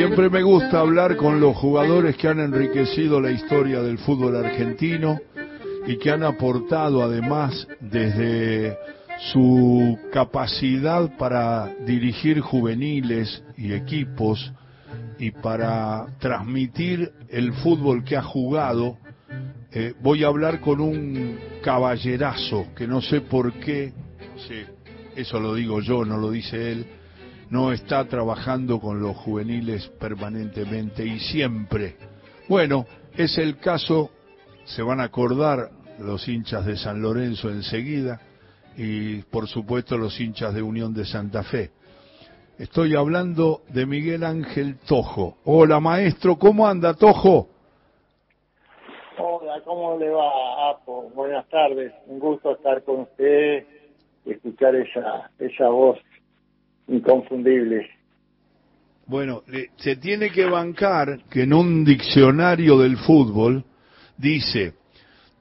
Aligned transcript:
Siempre 0.00 0.30
me 0.30 0.42
gusta 0.42 0.80
hablar 0.80 1.18
con 1.18 1.40
los 1.40 1.54
jugadores 1.54 2.16
que 2.16 2.26
han 2.26 2.40
enriquecido 2.40 3.20
la 3.20 3.32
historia 3.32 3.82
del 3.82 3.98
fútbol 3.98 4.34
argentino 4.34 5.18
y 5.86 5.98
que 5.98 6.10
han 6.10 6.22
aportado 6.22 7.02
además 7.02 7.68
desde 7.80 8.78
su 9.30 9.98
capacidad 10.10 11.18
para 11.18 11.74
dirigir 11.84 12.40
juveniles 12.40 13.44
y 13.58 13.74
equipos 13.74 14.54
y 15.18 15.32
para 15.32 16.06
transmitir 16.18 17.12
el 17.28 17.52
fútbol 17.52 18.02
que 18.02 18.16
ha 18.16 18.22
jugado, 18.22 18.96
eh, 19.70 19.92
voy 20.00 20.24
a 20.24 20.28
hablar 20.28 20.60
con 20.60 20.80
un 20.80 21.38
caballerazo 21.62 22.68
que 22.74 22.86
no 22.86 23.02
sé 23.02 23.20
por 23.20 23.52
qué, 23.52 23.92
eso 25.14 25.38
lo 25.38 25.54
digo 25.54 25.82
yo, 25.82 26.06
no 26.06 26.16
lo 26.16 26.30
dice 26.30 26.72
él, 26.72 26.86
no 27.50 27.72
está 27.72 28.04
trabajando 28.06 28.80
con 28.80 29.00
los 29.00 29.16
juveniles 29.16 29.88
permanentemente 30.00 31.04
y 31.04 31.18
siempre. 31.18 31.96
Bueno, 32.48 32.86
es 33.16 33.36
el 33.38 33.58
caso, 33.58 34.10
se 34.64 34.82
van 34.82 35.00
a 35.00 35.04
acordar 35.04 35.70
los 35.98 36.26
hinchas 36.28 36.64
de 36.64 36.76
San 36.76 37.02
Lorenzo 37.02 37.50
enseguida 37.50 38.20
y 38.76 39.22
por 39.22 39.48
supuesto 39.48 39.98
los 39.98 40.18
hinchas 40.20 40.54
de 40.54 40.62
Unión 40.62 40.94
de 40.94 41.04
Santa 41.04 41.42
Fe. 41.42 41.72
Estoy 42.56 42.94
hablando 42.94 43.62
de 43.68 43.84
Miguel 43.84 44.22
Ángel 44.22 44.78
Tojo. 44.86 45.38
Hola 45.44 45.80
maestro, 45.80 46.36
¿cómo 46.36 46.68
anda 46.68 46.94
Tojo? 46.94 47.48
Hola, 49.18 49.60
¿cómo 49.64 49.98
le 49.98 50.08
va, 50.08 50.70
Apo? 50.70 51.10
Buenas 51.14 51.48
tardes, 51.48 51.92
un 52.06 52.20
gusto 52.20 52.52
estar 52.52 52.84
con 52.84 53.00
usted 53.00 53.66
y 54.24 54.32
escuchar 54.32 54.76
esa, 54.76 55.30
esa 55.38 55.68
voz 55.68 55.98
inconfundible. 56.90 57.88
Bueno, 59.06 59.42
se 59.76 59.96
tiene 59.96 60.30
que 60.30 60.44
bancar 60.44 61.20
que 61.30 61.42
en 61.42 61.52
un 61.52 61.84
diccionario 61.84 62.78
del 62.78 62.96
fútbol 62.96 63.64
dice 64.16 64.74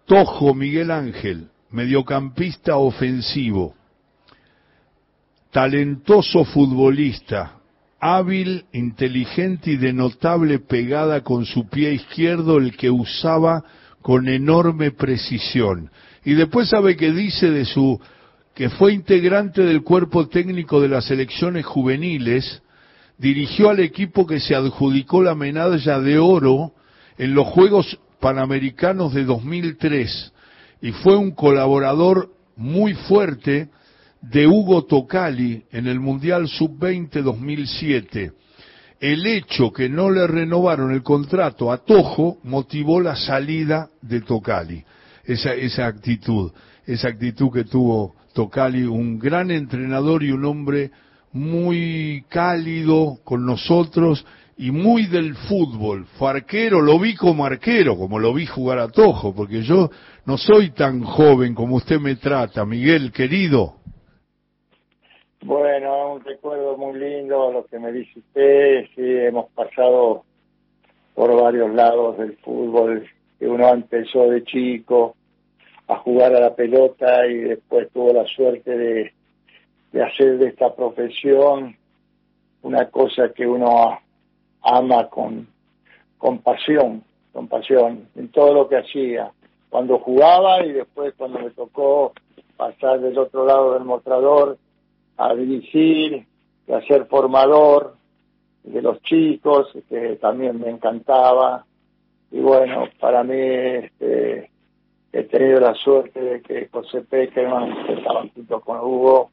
Tojo 0.05 0.55
Miguel 0.55 0.89
Ángel, 0.89 1.49
mediocampista 1.69 2.77
ofensivo, 2.77 3.75
talentoso 5.51 6.45
futbolista, 6.45 7.59
hábil, 7.99 8.65
inteligente 8.71 9.71
y 9.71 9.77
de 9.77 9.93
notable 9.93 10.59
pegada 10.59 11.21
con 11.21 11.45
su 11.45 11.67
pie 11.67 11.93
izquierdo, 11.93 12.57
el 12.57 12.75
que 12.75 12.89
usaba 12.89 13.63
con 14.01 14.27
enorme 14.29 14.91
precisión. 14.91 15.91
Y 16.25 16.33
después 16.33 16.69
sabe 16.69 16.95
que 16.95 17.11
dice 17.11 17.51
de 17.51 17.65
su 17.65 17.99
que 18.53 18.69
fue 18.69 18.93
integrante 18.93 19.63
del 19.63 19.83
cuerpo 19.83 20.27
técnico 20.27 20.81
de 20.81 20.89
las 20.89 21.09
elecciones 21.11 21.65
juveniles, 21.65 22.61
dirigió 23.17 23.69
al 23.69 23.79
equipo 23.79 24.25
que 24.25 24.39
se 24.39 24.55
adjudicó 24.55 25.21
la 25.21 25.35
medalla 25.35 25.99
de 25.99 26.17
oro 26.17 26.73
en 27.17 27.33
los 27.33 27.47
Juegos 27.47 27.99
Panamericanos 28.19 29.13
de 29.13 29.25
2003 29.25 30.33
y 30.81 30.91
fue 30.91 31.15
un 31.15 31.31
colaborador 31.31 32.31
muy 32.55 32.93
fuerte 32.93 33.69
de 34.21 34.47
Hugo 34.47 34.85
Tocali 34.85 35.63
en 35.71 35.87
el 35.87 35.99
Mundial 35.99 36.47
Sub-20 36.47 37.21
2007. 37.21 38.33
El 38.99 39.25
hecho 39.25 39.71
que 39.71 39.87
no 39.87 40.11
le 40.11 40.27
renovaron 40.27 40.91
el 40.91 41.03
contrato 41.03 41.71
a 41.71 41.77
Tojo 41.77 42.37
motivó 42.43 42.99
la 42.99 43.15
salida 43.15 43.89
de 44.01 44.21
Tocali. 44.21 44.83
Esa, 45.23 45.53
esa 45.53 45.87
actitud, 45.87 46.51
esa 46.85 47.07
actitud 47.09 47.49
que 47.53 47.63
tuvo 47.63 48.15
Tocali, 48.33 48.83
un 48.83 49.19
gran 49.19 49.51
entrenador 49.51 50.23
y 50.23 50.31
un 50.31 50.45
hombre 50.45 50.91
muy 51.31 52.23
cálido 52.29 53.17
con 53.23 53.45
nosotros 53.45 54.25
y 54.57 54.71
muy 54.71 55.05
del 55.05 55.35
fútbol. 55.35 56.05
Fue 56.17 56.29
arquero, 56.29 56.81
lo 56.81 56.99
vi 56.99 57.15
como 57.15 57.45
arquero, 57.45 57.97
como 57.97 58.19
lo 58.19 58.33
vi 58.33 58.45
jugar 58.45 58.79
a 58.79 58.89
Tojo, 58.89 59.33
porque 59.33 59.61
yo 59.61 59.89
no 60.25 60.37
soy 60.37 60.71
tan 60.71 61.01
joven 61.01 61.55
como 61.55 61.77
usted 61.77 61.99
me 61.99 62.15
trata, 62.15 62.65
Miguel, 62.65 63.11
querido. 63.11 63.75
Bueno, 65.41 66.13
un 66.13 66.23
recuerdo 66.25 66.75
muy 66.75 66.99
lindo 66.99 67.51
lo 67.51 67.65
que 67.65 67.79
me 67.79 67.93
dice 67.93 68.19
usted. 68.19 68.85
Sí, 68.95 69.01
hemos 69.01 69.49
pasado 69.51 70.23
por 71.15 71.41
varios 71.41 71.73
lados 71.73 72.17
del 72.17 72.35
fútbol, 72.37 73.07
que 73.39 73.47
uno 73.47 73.69
empezó 73.69 74.29
de 74.29 74.43
chico 74.43 75.15
a 75.89 75.97
jugar 75.97 76.35
a 76.35 76.39
la 76.39 76.55
pelota 76.55 77.25
y 77.27 77.35
después 77.39 77.89
tuvo 77.91 78.13
la 78.13 78.25
suerte 78.25 78.77
de, 78.77 79.13
de 79.91 80.03
hacer 80.03 80.37
de 80.37 80.47
esta 80.47 80.73
profesión 80.75 81.75
una 82.61 82.89
cosa 82.89 83.33
que 83.33 83.47
uno 83.47 83.99
ama 84.61 85.09
con, 85.09 85.47
con 86.17 86.39
pasión, 86.39 87.03
con 87.33 87.47
pasión, 87.47 88.07
en 88.15 88.29
todo 88.29 88.53
lo 88.53 88.69
que 88.69 88.77
hacía, 88.77 89.31
cuando 89.69 89.97
jugaba 89.99 90.63
y 90.63 90.73
después 90.73 91.13
cuando 91.17 91.39
me 91.39 91.49
tocó 91.51 92.13
pasar 92.55 92.99
del 92.99 93.17
otro 93.17 93.45
lado 93.45 93.73
del 93.73 93.83
mostrador 93.83 94.57
a 95.17 95.33
dirigir, 95.33 96.25
a 96.71 96.81
ser 96.81 97.05
formador 97.05 97.95
de 98.63 98.81
los 98.81 99.01
chicos, 99.01 99.69
que 99.89 100.17
también 100.17 100.59
me 100.59 100.69
encantaba. 100.69 101.65
Y 102.31 102.39
bueno, 102.39 102.85
para 102.99 103.23
mí 103.23 103.39
este, 103.39 104.51
he 105.11 105.23
tenido 105.23 105.59
la 105.59 105.73
suerte 105.75 106.19
de 106.21 106.41
que 106.41 106.67
José 106.67 107.01
Peckerman, 107.01 107.85
que 107.85 107.93
estaba 107.93 108.25
junto 108.33 108.59
con 108.61 108.79
Hugo, 108.79 109.31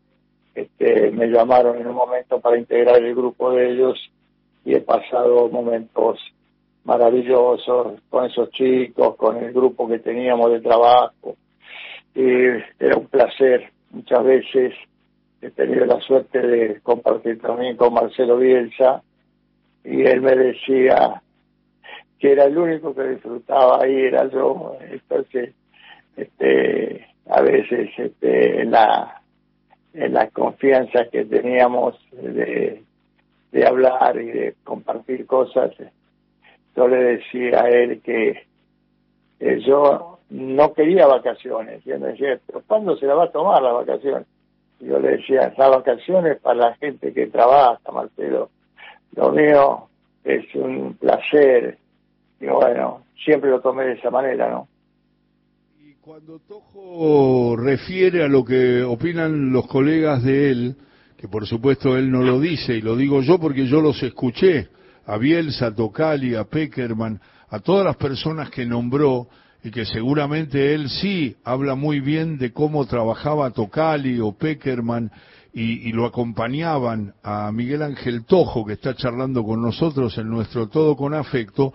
este, 0.54 1.10
me 1.10 1.26
llamaron 1.26 1.76
en 1.78 1.87
un 1.87 1.94
momento 1.94 2.41
para 2.41 2.59
integrar 2.59 3.03
el 3.03 3.14
grupo 3.14 3.53
de 3.53 3.72
ellos 3.72 3.98
y 4.65 4.75
he 4.75 4.81
pasado 4.81 5.48
momentos 5.48 6.19
maravillosos 6.84 8.00
con 8.09 8.25
esos 8.25 8.50
chicos, 8.50 9.16
con 9.16 9.36
el 9.36 9.53
grupo 9.53 9.86
que 9.88 9.98
teníamos 9.98 10.50
de 10.53 10.60
trabajo. 10.60 11.36
Y 12.15 12.22
era 12.78 12.97
un 12.97 13.06
placer 13.06 13.70
muchas 13.91 14.25
veces 14.25 14.75
he 15.41 15.50
tenido 15.50 15.86
la 15.86 16.00
suerte 16.00 16.41
de 16.41 16.81
compartir 16.81 17.41
también 17.41 17.76
con 17.76 17.94
Marcelo 17.94 18.38
Bielsa 18.38 19.03
y 19.84 20.03
él 20.03 20.20
me 20.20 20.34
decía 20.34 21.22
que 22.19 22.32
era 22.32 22.44
el 22.44 22.56
único 22.56 22.94
que 22.94 23.03
disfrutaba 23.04 23.82
ahí 23.82 23.94
era 23.94 24.28
yo 24.31 24.76
entonces 24.81 25.54
este 26.16 27.06
a 27.28 27.43
veces 27.43 27.91
este 27.97 28.65
la 28.65 29.22
la 29.93 30.28
confianza 30.28 31.06
que 31.10 31.25
teníamos 31.25 31.99
de, 32.12 32.82
hablar 33.66 34.21
y 34.21 34.27
de 34.27 34.54
compartir 34.65 35.27
cosas 35.27 35.72
yo 36.75 36.88
le 36.88 36.97
decía 36.97 37.62
a 37.62 37.69
él 37.71 38.03
que, 38.03 38.44
yo 39.66 40.19
no 40.28 40.75
quería 40.75 41.06
vacaciones 41.06 41.87
y 41.87 41.91
él 41.91 42.00
me 42.00 42.09
decía 42.09 42.38
pero 42.47 42.62
¿cuándo 42.66 42.97
se 42.97 43.06
la 43.06 43.15
va 43.15 43.25
a 43.25 43.33
tomar 43.33 43.62
la 43.62 43.72
vacaciones? 43.72 44.27
yo 44.81 44.98
le 44.98 45.16
decía, 45.16 45.53
las 45.56 45.71
vacaciones 45.71 46.38
para 46.41 46.54
la 46.56 46.75
gente 46.77 47.12
que 47.12 47.27
trabaja, 47.27 47.81
Marcelo. 47.93 48.50
Lo 49.15 49.31
mío 49.31 49.88
es 50.25 50.54
un 50.54 50.94
placer. 50.94 51.78
Y 52.41 52.47
bueno, 52.47 53.03
siempre 53.25 53.50
lo 53.50 53.60
tomé 53.60 53.84
de 53.84 53.93
esa 53.94 54.10
manera, 54.10 54.50
¿no? 54.50 54.69
Y 56.06 56.09
cuando 56.09 56.39
Tojo 56.39 57.56
refiere 57.56 58.22
a 58.22 58.28
lo 58.28 58.44
que 58.44 58.84
opinan 58.84 59.50
los 59.53 59.67
colegas 59.67 60.22
de 60.22 60.50
él, 60.53 60.77
que 61.17 61.27
por 61.27 61.49
supuesto 61.49 61.97
él 61.97 62.12
no 62.12 62.22
lo 62.22 62.39
dice, 62.39 62.77
y 62.77 62.81
lo 62.81 62.94
digo 62.94 63.22
yo 63.22 63.41
porque 63.41 63.67
yo 63.67 63.81
los 63.81 64.00
escuché, 64.05 64.69
a 65.05 65.16
Bielsa, 65.16 65.66
a 65.66 65.75
Tocali, 65.75 66.37
a 66.37 66.45
Peckerman, 66.45 67.21
a 67.49 67.59
todas 67.59 67.84
las 67.84 67.97
personas 67.97 68.50
que 68.50 68.65
nombró, 68.65 69.27
y 69.65 69.72
que 69.72 69.84
seguramente 69.84 70.75
él 70.75 70.89
sí 70.91 71.34
habla 71.43 71.75
muy 71.75 71.99
bien 71.99 72.39
de 72.39 72.53
cómo 72.53 72.87
trabajaba 72.87 73.50
Tocali 73.50 74.21
o 74.21 74.31
Peckerman 74.31 75.11
y, 75.53 75.91
lo 75.91 76.06
acompañaban 76.06 77.15
a 77.25 77.50
Miguel 77.50 77.83
Ángel 77.83 78.25
Tojo, 78.27 78.65
que 78.65 78.75
está 78.75 78.95
charlando 78.95 79.43
con 79.43 79.61
nosotros 79.61 80.16
en 80.19 80.28
nuestro 80.28 80.69
Todo 80.69 80.95
con 80.95 81.15
Afecto, 81.15 81.75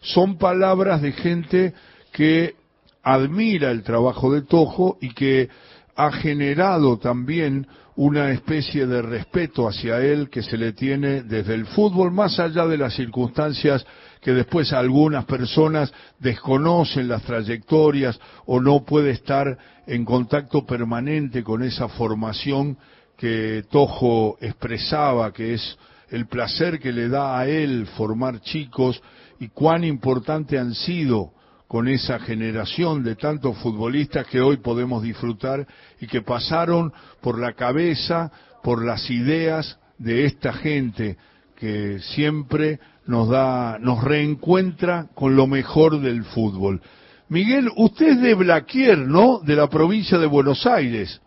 son 0.00 0.38
palabras 0.38 1.02
de 1.02 1.12
gente 1.12 1.72
que 2.12 2.58
admira 3.02 3.70
el 3.70 3.82
trabajo 3.82 4.32
de 4.32 4.42
Tojo 4.42 4.98
y 5.00 5.10
que 5.10 5.48
ha 5.96 6.12
generado 6.12 6.98
también 6.98 7.66
una 7.96 8.30
especie 8.30 8.86
de 8.86 9.02
respeto 9.02 9.68
hacia 9.68 10.00
él 10.00 10.30
que 10.30 10.42
se 10.42 10.56
le 10.56 10.72
tiene 10.72 11.22
desde 11.22 11.54
el 11.54 11.66
fútbol, 11.66 12.10
más 12.10 12.38
allá 12.38 12.66
de 12.66 12.78
las 12.78 12.94
circunstancias 12.94 13.84
que 14.22 14.32
después 14.32 14.72
algunas 14.72 15.24
personas 15.24 15.92
desconocen 16.18 17.08
las 17.08 17.22
trayectorias 17.22 18.18
o 18.46 18.60
no 18.60 18.84
puede 18.84 19.10
estar 19.10 19.58
en 19.86 20.04
contacto 20.04 20.64
permanente 20.64 21.42
con 21.42 21.62
esa 21.62 21.88
formación 21.88 22.78
que 23.16 23.64
Tojo 23.70 24.38
expresaba, 24.40 25.32
que 25.32 25.54
es 25.54 25.78
el 26.08 26.26
placer 26.26 26.78
que 26.78 26.92
le 26.92 27.08
da 27.08 27.38
a 27.38 27.46
él 27.46 27.86
formar 27.96 28.40
chicos 28.40 29.02
y 29.38 29.48
cuán 29.48 29.84
importante 29.84 30.58
han 30.58 30.74
sido 30.74 31.32
con 31.70 31.86
esa 31.86 32.18
generación 32.18 33.04
de 33.04 33.14
tantos 33.14 33.56
futbolistas 33.58 34.26
que 34.26 34.40
hoy 34.40 34.56
podemos 34.56 35.04
disfrutar 35.04 35.68
y 36.00 36.08
que 36.08 36.20
pasaron 36.20 36.92
por 37.22 37.38
la 37.38 37.52
cabeza, 37.52 38.32
por 38.64 38.84
las 38.84 39.08
ideas 39.08 39.78
de 39.96 40.24
esta 40.24 40.52
gente 40.52 41.16
que 41.54 42.00
siempre 42.00 42.80
nos 43.06 43.28
da, 43.28 43.78
nos 43.78 44.02
reencuentra 44.02 45.10
con 45.14 45.36
lo 45.36 45.46
mejor 45.46 46.00
del 46.00 46.24
fútbol. 46.24 46.80
Miguel, 47.28 47.68
usted 47.76 48.08
es 48.08 48.20
de 48.20 48.34
Blaquier, 48.34 48.98
¿no? 48.98 49.38
De 49.38 49.54
la 49.54 49.68
provincia 49.68 50.18
de 50.18 50.26
Buenos 50.26 50.66
Aires. 50.66 51.22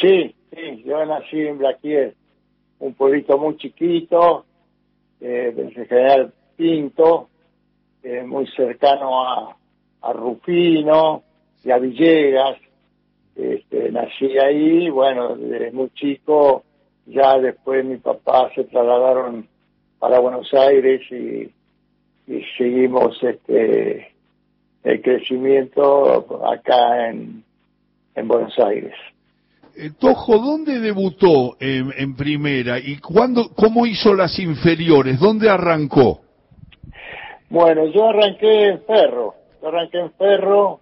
Sí, 0.00 0.34
sí, 0.54 0.84
yo 0.86 1.04
nací 1.04 1.38
en 1.38 1.58
Blaquier, 1.58 2.14
un 2.78 2.94
pueblito 2.94 3.36
muy 3.36 3.58
chiquito, 3.58 4.46
eh, 5.20 5.52
del 5.54 5.70
general 5.70 6.32
Pinto, 6.56 7.28
eh, 8.04 8.22
muy 8.22 8.46
cercano 8.48 9.26
a, 9.26 9.56
a 10.02 10.12
Rufino 10.12 11.22
y 11.64 11.70
a 11.70 11.78
Villegas. 11.78 12.58
Este, 13.34 13.90
nací 13.90 14.38
ahí, 14.38 14.90
bueno, 14.90 15.34
desde 15.36 15.72
muy 15.72 15.90
chico, 15.94 16.62
ya 17.06 17.38
después 17.38 17.84
mi 17.84 17.96
papá 17.96 18.50
se 18.54 18.64
trasladaron 18.64 19.48
para 19.98 20.20
Buenos 20.20 20.52
Aires 20.52 21.00
y, 21.10 21.50
seguimos 22.56 23.22
este 23.22 24.14
el 24.82 25.02
crecimiento 25.02 26.46
acá 26.46 27.10
en, 27.10 27.42
en 28.14 28.28
Buenos 28.28 28.58
Aires. 28.58 28.94
Eh, 29.76 29.90
Tojo, 29.98 30.38
¿dónde 30.38 30.78
debutó 30.78 31.56
en, 31.58 31.92
en, 31.96 32.14
primera 32.16 32.78
y 32.78 32.98
cuándo, 32.98 33.50
cómo 33.54 33.86
hizo 33.86 34.14
las 34.14 34.38
inferiores? 34.38 35.18
¿Dónde 35.18 35.50
arrancó? 35.50 36.23
Bueno, 37.54 37.84
yo 37.86 38.08
arranqué 38.08 38.66
en 38.66 38.82
Ferro. 38.82 39.36
Yo 39.62 39.68
arranqué 39.68 40.00
en 40.00 40.10
Ferro 40.14 40.80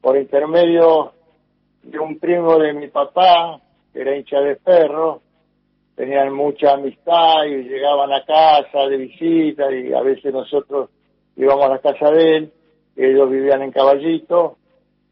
por 0.00 0.16
intermedio 0.16 1.12
de 1.82 1.98
un 1.98 2.18
primo 2.18 2.58
de 2.58 2.72
mi 2.72 2.88
papá, 2.88 3.60
que 3.92 4.00
era 4.00 4.16
hincha 4.16 4.40
de 4.40 4.56
Ferro. 4.56 5.20
Tenían 5.96 6.32
mucha 6.32 6.72
amistad 6.72 7.44
y 7.44 7.64
llegaban 7.64 8.10
a 8.14 8.24
casa 8.24 8.86
de 8.88 8.96
visita 8.96 9.70
y 9.70 9.92
a 9.92 10.00
veces 10.00 10.32
nosotros 10.32 10.88
íbamos 11.36 11.66
a 11.66 11.74
la 11.74 11.78
casa 11.80 12.10
de 12.10 12.36
él. 12.38 12.52
Ellos 12.96 13.28
vivían 13.28 13.60
en 13.60 13.70
Caballito. 13.70 14.56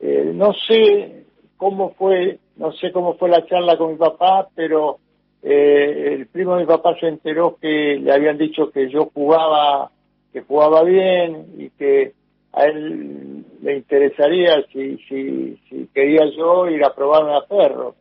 Eh, 0.00 0.32
no 0.32 0.54
sé 0.66 1.26
cómo 1.58 1.90
fue, 1.90 2.38
no 2.56 2.72
sé 2.72 2.90
cómo 2.90 3.18
fue 3.18 3.28
la 3.28 3.44
charla 3.44 3.76
con 3.76 3.90
mi 3.90 3.98
papá, 3.98 4.48
pero 4.54 4.96
eh, 5.42 6.14
el 6.14 6.26
primo 6.28 6.54
de 6.54 6.60
mi 6.62 6.66
papá 6.66 6.96
se 6.98 7.08
enteró 7.08 7.58
que 7.60 7.98
le 8.00 8.10
habían 8.10 8.38
dicho 8.38 8.70
que 8.70 8.88
yo 8.88 9.10
jugaba 9.12 9.90
que 10.36 10.42
jugaba 10.42 10.82
bien 10.82 11.46
y 11.56 11.70
que 11.70 12.12
a 12.52 12.66
él 12.66 13.42
le 13.62 13.74
interesaría 13.74 14.62
si, 14.70 14.98
si, 15.08 15.56
si 15.66 15.86
quería 15.94 16.26
yo 16.36 16.68
ir 16.68 16.84
a 16.84 16.94
probarme 16.94 17.34
a 17.34 17.40
perro. 17.40 17.94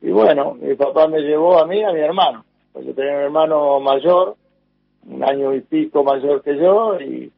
Y 0.00 0.10
bueno, 0.10 0.54
mi 0.60 0.74
papá 0.74 1.06
me 1.06 1.20
llevó 1.20 1.60
a 1.60 1.66
mí 1.68 1.80
a 1.84 1.92
mi 1.92 2.00
hermano, 2.00 2.44
pues 2.72 2.84
yo 2.84 2.94
tenía 2.94 3.12
un 3.12 3.20
hermano 3.20 3.78
mayor, 3.78 4.34
un 5.06 5.22
año 5.22 5.54
y 5.54 5.60
pico 5.60 6.02
mayor 6.02 6.42
que 6.42 6.58
yo, 6.58 7.00
y, 7.00 7.30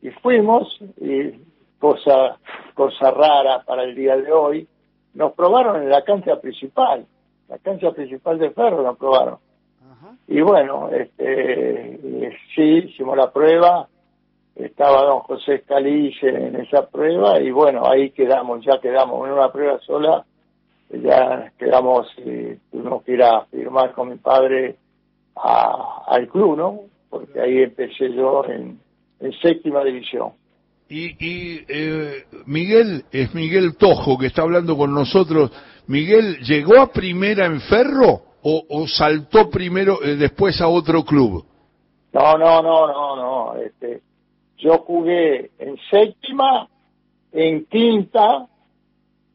y 0.00 0.10
fuimos, 0.10 0.78
y 1.00 1.32
cosa, 1.80 2.38
cosa 2.74 3.10
rara 3.10 3.64
para 3.66 3.82
el 3.82 3.96
día 3.96 4.16
de 4.16 4.30
hoy, 4.30 4.68
nos 5.14 5.32
probaron 5.32 5.82
en 5.82 5.90
la 5.90 6.04
cancha 6.04 6.40
principal, 6.40 7.04
la 7.48 7.58
cancha 7.58 7.90
principal 7.90 8.38
de 8.38 8.50
Ferro 8.50 8.80
nos 8.84 8.96
probaron. 8.96 9.38
Y 10.28 10.40
bueno, 10.40 10.88
este, 10.90 11.98
sí, 12.54 12.62
hicimos 12.62 13.16
la 13.16 13.30
prueba, 13.30 13.88
estaba 14.54 15.02
don 15.04 15.20
José 15.20 15.56
Escalice 15.56 16.28
en 16.28 16.56
esa 16.56 16.86
prueba 16.86 17.40
y 17.40 17.50
bueno, 17.50 17.86
ahí 17.86 18.10
quedamos, 18.10 18.64
ya 18.64 18.80
quedamos 18.80 19.26
en 19.26 19.34
una 19.34 19.50
prueba 19.50 19.78
sola, 19.80 20.24
ya 20.90 21.52
quedamos 21.58 22.06
y 22.18 22.56
tuvimos 22.70 23.02
que 23.04 23.12
ir 23.12 23.22
a 23.22 23.44
firmar 23.46 23.92
con 23.92 24.10
mi 24.10 24.16
padre 24.16 24.76
al 25.34 26.28
club, 26.28 26.56
¿no? 26.56 26.80
Porque 27.08 27.40
ahí 27.40 27.62
empecé 27.62 28.12
yo 28.14 28.44
en, 28.46 28.80
séptima 29.40 29.84
división. 29.84 30.32
Y, 30.88 31.16
y 31.18 31.64
eh, 31.68 32.24
Miguel, 32.46 33.04
es 33.12 33.34
Miguel 33.34 33.76
Tojo 33.76 34.18
que 34.18 34.26
está 34.26 34.42
hablando 34.42 34.76
con 34.76 34.92
nosotros. 34.92 35.50
Miguel, 35.86 36.38
¿llegó 36.40 36.80
a 36.80 36.92
primera 36.92 37.46
en 37.46 37.60
Ferro? 37.62 38.31
O, 38.42 38.86
saltó 38.86 39.48
primero 39.50 40.02
eh, 40.02 40.16
después 40.16 40.60
a 40.60 40.68
otro 40.68 41.04
club? 41.04 41.44
No, 42.12 42.36
no, 42.36 42.62
no, 42.62 42.86
no, 42.86 43.16
no. 43.16 43.56
Este, 43.56 44.02
yo 44.58 44.78
jugué 44.78 45.50
en 45.58 45.76
séptima, 45.90 46.68
en 47.32 47.64
quinta 47.66 48.46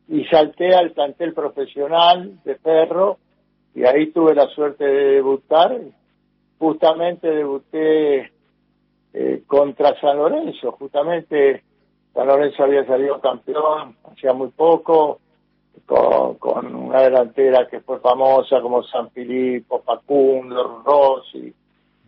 y 0.08 0.24
salté 0.26 0.76
al 0.76 0.92
plantel 0.92 1.34
profesional 1.34 2.40
de 2.44 2.56
Ferro 2.56 3.18
y 3.74 3.86
ahí 3.86 4.12
tuve 4.12 4.36
la 4.36 4.48
suerte 4.48 4.86
de 4.86 5.16
debutar. 5.16 5.80
Justamente 6.60 7.30
debuté 7.30 8.32
eh, 9.14 9.44
contra 9.48 10.00
San 10.00 10.18
Lorenzo, 10.18 10.72
justamente 10.74 11.64
San 12.14 12.28
Lorenzo 12.28 12.64
había 12.64 12.86
salido 12.86 13.22
campeón 13.22 13.96
hacía 14.12 14.34
muy 14.34 14.50
poco 14.50 15.20
con, 15.86 16.76
una 16.76 17.02
delantera 17.02 17.68
que 17.68 17.82
fue 17.82 18.00
famosa 18.00 18.62
como 18.62 18.84
San 18.84 19.10
Filipo, 19.12 19.82
Facundo, 19.84 20.82
Rossi, 20.86 21.54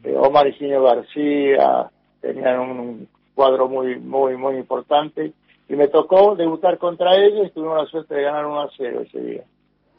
eh, 0.04 0.16
Omar 0.16 0.48
Higinio 0.48 0.84
García, 0.84 1.90
tenían 2.22 2.60
un 2.60 3.08
cuadro 3.34 3.68
muy, 3.70 4.00
muy, 4.00 4.36
muy 4.36 4.56
importante. 4.58 5.34
Y 5.68 5.76
me 5.76 5.88
tocó 5.88 6.36
debutar 6.36 6.78
contra 6.78 7.16
ellos 7.16 7.48
y 7.48 7.52
tuvimos 7.52 7.78
la 7.78 7.86
suerte 7.86 8.16
de 8.16 8.24
ganar 8.24 8.46
1 8.46 8.62
a 8.62 8.70
0 8.76 9.02
ese 9.06 9.22
día. 9.22 9.44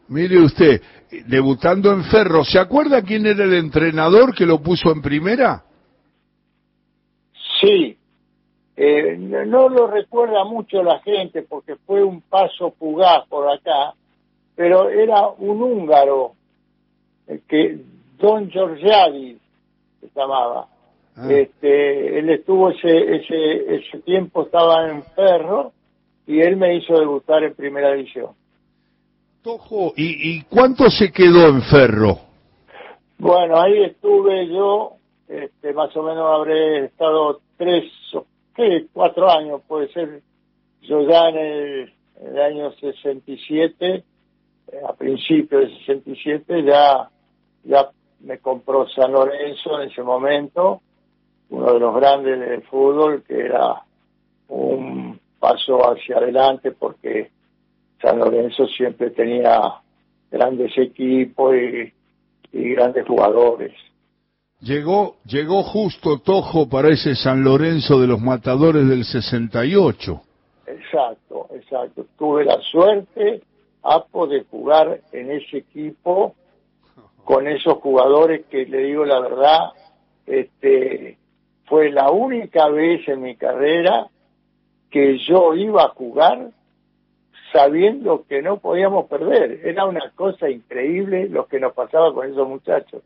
Mire 0.09 0.41
usted, 0.41 0.83
debutando 1.29 1.93
en 1.93 2.03
Ferro, 2.05 2.43
¿se 2.45 2.59
acuerda 2.59 3.01
quién 3.03 3.27
era 3.27 3.45
el 3.45 3.55
entrenador 3.55 4.35
que 4.35 4.45
lo 4.45 4.61
puso 4.61 4.91
en 4.91 5.01
primera? 5.01 5.63
Sí, 7.61 7.97
eh, 8.83 9.15
no, 9.19 9.69
lo 9.69 9.89
recuerda 9.89 10.43
mucho 10.45 10.83
la 10.83 11.01
gente 11.01 11.43
porque 11.43 11.77
fue 11.77 12.03
un 12.03 12.23
paso 12.23 12.71
fugaz 12.79 13.29
por 13.29 13.47
acá, 13.47 13.93
pero 14.57 14.89
era 14.89 15.29
un 15.29 15.63
húngaro 15.63 16.33
eh, 17.27 17.43
que 17.47 17.79
Don 18.19 18.51
Georgiadi 18.51 19.39
se 20.01 20.09
llamaba. 20.17 20.67
Ah. 21.15 21.31
Este, 21.31 22.21
él 22.21 22.31
estuvo 22.31 22.71
ese, 22.71 23.17
ese, 23.17 23.75
ese 23.75 23.99
tiempo, 23.99 24.45
estaba 24.45 24.89
en 24.89 25.03
Ferro 25.15 25.73
y 26.27 26.41
él 26.41 26.57
me 26.57 26.75
hizo 26.77 26.99
debutar 26.99 27.45
en 27.45 27.55
primera 27.55 27.93
división. 27.93 28.31
Tojo, 29.43 29.93
¿y, 29.95 30.37
¿y 30.37 30.43
cuánto 30.45 30.89
se 30.89 31.13
quedó 31.13 31.49
en 31.49 31.61
Ferro? 31.65 32.19
Bueno, 33.19 33.61
ahí 33.61 33.83
estuve 33.83 34.49
yo, 34.49 34.93
este, 35.29 35.75
más 35.75 35.95
o 35.95 36.03
menos 36.03 36.25
habré 36.35 36.87
estado 36.87 37.41
tres 37.59 37.85
o 38.15 38.25
cuatro 38.93 39.31
años 39.31 39.63
puede 39.67 39.93
ser. 39.93 40.23
Yo 40.83 41.03
ya 41.03 41.29
en 41.29 41.37
el, 41.37 42.41
año 42.41 42.73
67, 42.73 43.95
eh, 43.95 44.03
a 44.89 44.93
principios 44.95 45.63
de 45.63 45.79
67, 45.79 46.65
ya, 46.65 47.11
ya 47.65 47.91
me 48.21 48.39
compró 48.39 48.89
San 48.89 49.13
Lorenzo 49.13 49.81
en 49.81 49.91
ese 49.91 50.03
momento, 50.03 50.81
uno 51.51 51.73
de 51.73 51.81
los 51.81 51.95
grandes 51.97 52.41
del 52.41 52.63
fútbol, 52.63 53.23
que 53.27 53.41
era 53.41 53.83
un 54.49 55.19
paso 55.39 55.79
hacia 55.91 56.19
adelante 56.19 56.73
porque 56.73 57.31
San 58.01 58.19
Lorenzo 58.19 58.67
siempre 58.67 59.11
tenía 59.11 59.61
grandes 60.31 60.77
equipos 60.77 61.55
y 62.53 62.75
grandes 62.75 63.07
jugadores. 63.07 63.73
Llegó, 64.63 65.17
llegó 65.25 65.63
justo 65.63 66.19
Tojo 66.19 66.69
para 66.69 66.91
ese 66.91 67.15
San 67.15 67.43
Lorenzo 67.43 67.99
de 67.99 68.07
los 68.07 68.21
Matadores 68.21 68.87
del 68.87 69.05
68. 69.05 70.21
Exacto, 70.67 71.47
exacto. 71.55 72.05
Tuve 72.19 72.45
la 72.45 72.61
suerte, 72.61 73.41
Apo, 73.83 74.27
de 74.27 74.45
jugar 74.45 75.01
en 75.13 75.31
ese 75.31 75.59
equipo 75.59 76.35
con 77.25 77.49
esos 77.49 77.79
jugadores 77.79 78.45
que 78.51 78.67
le 78.67 78.85
digo 78.85 79.07
la 79.07 79.21
verdad, 79.21 79.71
este, 80.27 81.17
fue 81.65 81.91
la 81.91 82.11
única 82.11 82.69
vez 82.69 83.09
en 83.09 83.23
mi 83.23 83.37
carrera 83.37 84.09
que 84.91 85.17
yo 85.27 85.55
iba 85.55 85.85
a 85.85 85.89
jugar 85.89 86.51
sabiendo 87.51 88.27
que 88.29 88.43
no 88.43 88.59
podíamos 88.59 89.07
perder. 89.07 89.63
Era 89.65 89.87
una 89.87 90.11
cosa 90.11 90.51
increíble 90.51 91.31
lo 91.31 91.47
que 91.47 91.59
nos 91.59 91.73
pasaba 91.73 92.13
con 92.13 92.31
esos 92.31 92.47
muchachos 92.47 93.01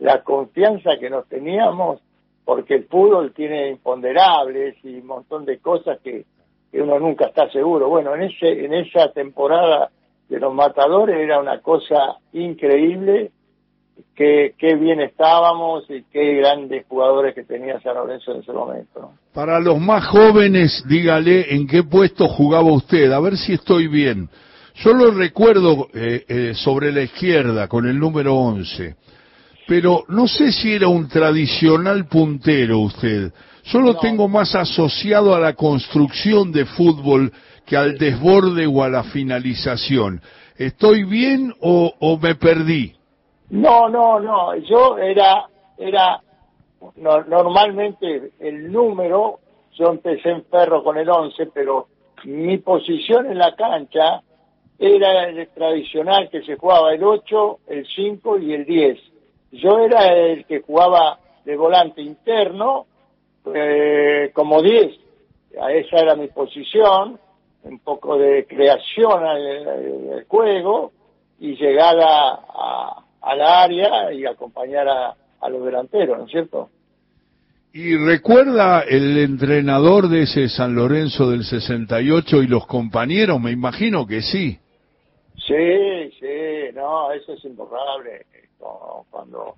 la 0.00 0.22
confianza 0.22 0.98
que 0.98 1.10
nos 1.10 1.28
teníamos, 1.28 2.00
porque 2.44 2.74
el 2.74 2.84
fútbol 2.84 3.32
tiene 3.32 3.68
imponderables 3.68 4.76
y 4.82 4.96
un 4.96 5.06
montón 5.06 5.44
de 5.44 5.58
cosas 5.58 5.98
que, 6.02 6.24
uno 6.72 7.00
nunca 7.00 7.26
está 7.26 7.50
seguro. 7.50 7.88
Bueno, 7.88 8.14
en 8.14 8.22
ese 8.22 8.64
en 8.64 8.72
esa 8.72 9.10
temporada 9.12 9.90
de 10.28 10.38
los 10.38 10.54
matadores 10.54 11.16
era 11.16 11.40
una 11.40 11.60
cosa 11.60 12.18
increíble, 12.32 13.32
qué, 14.14 14.54
qué 14.56 14.76
bien 14.76 15.00
estábamos 15.00 15.84
y 15.90 16.04
qué 16.04 16.34
grandes 16.34 16.86
jugadores 16.86 17.34
que 17.34 17.42
tenía 17.42 17.80
San 17.80 17.96
Lorenzo 17.96 18.32
en 18.32 18.40
ese 18.42 18.52
momento. 18.52 19.10
Para 19.34 19.58
los 19.58 19.80
más 19.80 20.06
jóvenes, 20.06 20.84
dígale 20.88 21.52
en 21.52 21.66
qué 21.66 21.82
puesto 21.82 22.28
jugaba 22.28 22.72
usted, 22.72 23.10
a 23.10 23.18
ver 23.18 23.36
si 23.36 23.54
estoy 23.54 23.88
bien. 23.88 24.28
Yo 24.76 24.92
lo 24.92 25.10
recuerdo 25.10 25.88
eh, 25.92 26.24
eh, 26.28 26.52
sobre 26.54 26.92
la 26.92 27.02
izquierda 27.02 27.66
con 27.66 27.86
el 27.88 27.98
número 27.98 28.36
11 28.36 28.94
pero 29.70 30.02
no 30.08 30.26
sé 30.26 30.50
si 30.50 30.74
era 30.74 30.88
un 30.88 31.06
tradicional 31.06 32.08
puntero 32.08 32.80
usted. 32.80 33.32
Yo 33.66 33.78
lo 33.78 33.94
tengo 33.98 34.26
más 34.26 34.56
asociado 34.56 35.32
a 35.32 35.38
la 35.38 35.52
construcción 35.52 36.50
de 36.50 36.64
fútbol 36.64 37.30
que 37.64 37.76
al 37.76 37.96
desborde 37.96 38.66
o 38.66 38.82
a 38.82 38.88
la 38.88 39.04
finalización. 39.04 40.20
¿Estoy 40.56 41.04
bien 41.04 41.54
o, 41.60 41.92
o 42.00 42.18
me 42.18 42.34
perdí? 42.34 42.94
No, 43.50 43.88
no, 43.88 44.18
no. 44.18 44.56
Yo 44.56 44.98
era, 44.98 45.44
era 45.78 46.20
normalmente 46.96 48.32
el 48.40 48.72
número, 48.72 49.38
yo 49.78 49.86
empecé 49.92 50.30
en 50.30 50.42
perro 50.50 50.82
con 50.82 50.98
el 50.98 51.08
11, 51.08 51.46
pero 51.54 51.86
mi 52.24 52.58
posición 52.58 53.26
en 53.26 53.38
la 53.38 53.54
cancha 53.54 54.20
era 54.80 55.28
el 55.28 55.46
tradicional 55.50 56.28
que 56.28 56.42
se 56.42 56.56
jugaba 56.56 56.92
el 56.92 57.04
8, 57.04 57.58
el 57.68 57.86
5 57.86 58.38
y 58.40 58.52
el 58.54 58.64
10. 58.64 59.09
Yo 59.52 59.78
era 59.80 60.06
el 60.12 60.44
que 60.46 60.60
jugaba 60.60 61.18
de 61.44 61.56
volante 61.56 62.02
interno 62.02 62.86
eh, 63.54 64.30
como 64.32 64.62
10. 64.62 64.92
Esa 65.52 65.96
era 65.98 66.14
mi 66.14 66.28
posición, 66.28 67.18
un 67.64 67.78
poco 67.80 68.16
de 68.16 68.46
creación 68.46 69.24
al, 69.24 70.24
juego 70.28 70.92
y 71.40 71.56
llegada 71.56 72.40
a, 73.22 73.36
la 73.36 73.62
área 73.62 74.12
y 74.12 74.26
acompañar 74.26 74.88
a, 74.88 75.14
a 75.40 75.48
los 75.48 75.64
delanteros, 75.64 76.18
¿no 76.18 76.24
es 76.24 76.30
cierto? 76.30 76.68
¿Y 77.72 77.96
recuerda 77.96 78.80
el 78.80 79.16
entrenador 79.18 80.08
de 80.08 80.22
ese 80.22 80.48
San 80.48 80.74
Lorenzo 80.74 81.30
del 81.30 81.44
68 81.44 82.42
y 82.42 82.48
los 82.48 82.66
compañeros? 82.66 83.40
Me 83.40 83.52
imagino 83.52 84.06
que 84.06 84.22
sí. 84.22 84.58
Sí, 85.46 86.10
sí, 86.18 86.74
no, 86.74 87.12
eso 87.12 87.32
es 87.32 87.44
imborrable. 87.44 88.26
Cuando 89.10 89.56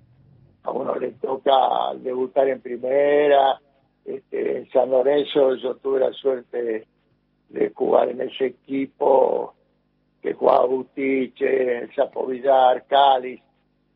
a 0.62 0.70
uno 0.70 0.94
le 0.94 1.12
toca 1.12 1.94
debutar 1.96 2.48
en 2.48 2.60
primera, 2.60 3.60
este, 4.04 4.58
en 4.58 4.70
San 4.70 4.90
Lorenzo 4.90 5.54
yo 5.56 5.76
tuve 5.76 6.00
la 6.00 6.12
suerte 6.12 6.86
de 7.48 7.70
jugar 7.70 8.08
en 8.08 8.22
ese 8.22 8.46
equipo 8.46 9.54
que 10.22 10.34
jugaba 10.34 10.66
Butiche, 10.66 11.88
Chapo 11.94 12.26
Villar, 12.26 12.84
Cáliz, 12.86 13.42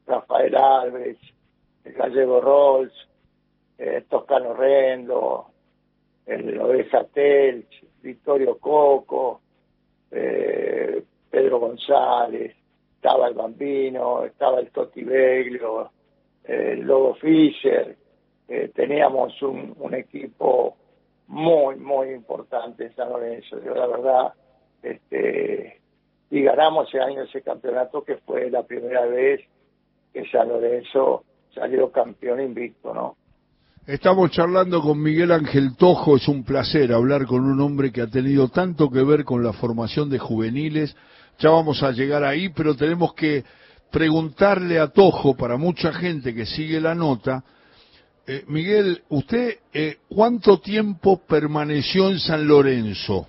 Rafael 0.06 0.56
Alves, 0.56 1.18
el 1.84 1.92
Gallego 1.92 2.40
Rolls, 2.40 2.92
eh, 3.78 4.04
Toscano 4.08 4.54
Rendo, 4.54 5.46
el 6.26 6.60
Oveja 6.60 7.04
Telch, 7.04 7.84
Victorio 8.02 8.58
Coco, 8.58 9.40
eh, 10.10 11.02
Pedro 11.30 11.60
González, 11.60 12.56
estaba 13.06 13.28
el 13.28 13.34
Bambino, 13.34 14.24
estaba 14.24 14.58
el 14.58 14.72
Toti 14.72 15.04
Beglio, 15.04 15.92
el 16.42 16.80
Lobo 16.80 17.14
Fischer, 17.14 17.96
eh, 18.48 18.72
teníamos 18.74 19.40
un, 19.42 19.76
un, 19.78 19.94
equipo 19.94 20.76
muy, 21.28 21.76
muy 21.76 22.08
importante 22.10 22.86
en 22.86 22.96
San 22.96 23.10
Lorenzo. 23.10 23.62
Yo 23.64 23.76
la 23.76 23.86
verdad, 23.86 24.32
este, 24.82 25.80
y 26.30 26.42
ganamos 26.42 26.88
ese 26.88 27.00
año 27.00 27.22
ese 27.22 27.42
campeonato 27.42 28.02
que 28.02 28.16
fue 28.16 28.50
la 28.50 28.64
primera 28.64 29.06
vez 29.06 29.40
que 30.12 30.28
San 30.28 30.48
Lorenzo 30.48 31.22
salió 31.54 31.92
campeón 31.92 32.40
invicto, 32.40 32.92
¿no? 32.92 33.16
Estamos 33.86 34.32
charlando 34.32 34.82
con 34.82 35.00
Miguel 35.00 35.30
Ángel 35.30 35.76
Tojo, 35.76 36.16
es 36.16 36.26
un 36.26 36.42
placer 36.42 36.92
hablar 36.92 37.24
con 37.24 37.44
un 37.44 37.60
hombre 37.60 37.92
que 37.92 38.02
ha 38.02 38.08
tenido 38.08 38.48
tanto 38.48 38.90
que 38.90 39.04
ver 39.04 39.22
con 39.22 39.44
la 39.44 39.52
formación 39.52 40.10
de 40.10 40.18
juveniles. 40.18 40.96
Ya 41.38 41.50
vamos 41.50 41.82
a 41.82 41.92
llegar 41.92 42.24
ahí, 42.24 42.48
pero 42.48 42.74
tenemos 42.74 43.14
que 43.14 43.44
preguntarle 43.90 44.78
a 44.78 44.88
Tojo, 44.88 45.36
para 45.36 45.56
mucha 45.56 45.92
gente 45.92 46.34
que 46.34 46.46
sigue 46.46 46.80
la 46.80 46.94
nota, 46.94 47.44
eh, 48.26 48.42
Miguel, 48.48 49.02
¿usted 49.10 49.58
eh, 49.72 49.98
cuánto 50.08 50.58
tiempo 50.58 51.20
permaneció 51.28 52.08
en 52.08 52.18
San 52.18 52.46
Lorenzo? 52.46 53.28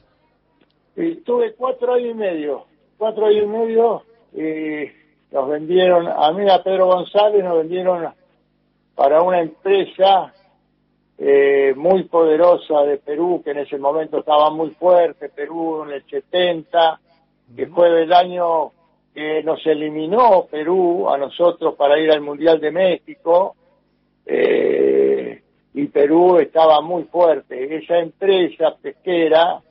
Estuve 0.96 1.54
cuatro 1.54 1.94
años 1.94 2.12
y 2.12 2.14
medio, 2.16 2.66
cuatro 2.98 3.28
años 3.28 3.44
y 3.44 3.48
medio, 3.48 4.04
nos 5.32 5.50
vendieron, 5.50 6.08
a 6.08 6.32
mí 6.32 6.50
a 6.50 6.64
Pedro 6.64 6.88
González 6.88 7.44
nos 7.44 7.58
vendieron 7.60 8.12
para 8.96 9.22
una 9.22 9.42
empresa 9.42 10.34
eh, 11.20 11.74
muy 11.76 12.04
poderosa 12.04 12.82
de 12.84 12.98
Perú, 12.98 13.42
que 13.44 13.52
en 13.52 13.60
ese 13.60 13.78
momento 13.78 14.20
estaba 14.20 14.50
muy 14.50 14.72
fuerte, 14.72 15.30
Perú 15.30 15.84
en 15.84 15.94
el 15.94 16.04
70, 16.10 17.00
que 17.56 17.68
fue 17.68 18.04
el 18.04 18.14
año 18.14 18.72
que 19.14 19.42
nos 19.44 19.66
eliminó 19.66 20.46
Perú 20.50 21.10
a 21.10 21.18
nosotros 21.18 21.76
para 21.76 22.00
ir 22.00 22.12
al 22.12 22.22
Mundial 22.22 22.60
de 22.60 22.72
México, 22.72 23.56
eh, 24.26 25.42
y 25.74 25.88
Perú 25.88 26.38
estaba 26.38 26.82
muy 26.82 27.04
fuerte. 27.04 27.78
Esa 27.78 28.00
empresa 28.00 28.76
pesquera 28.82 29.62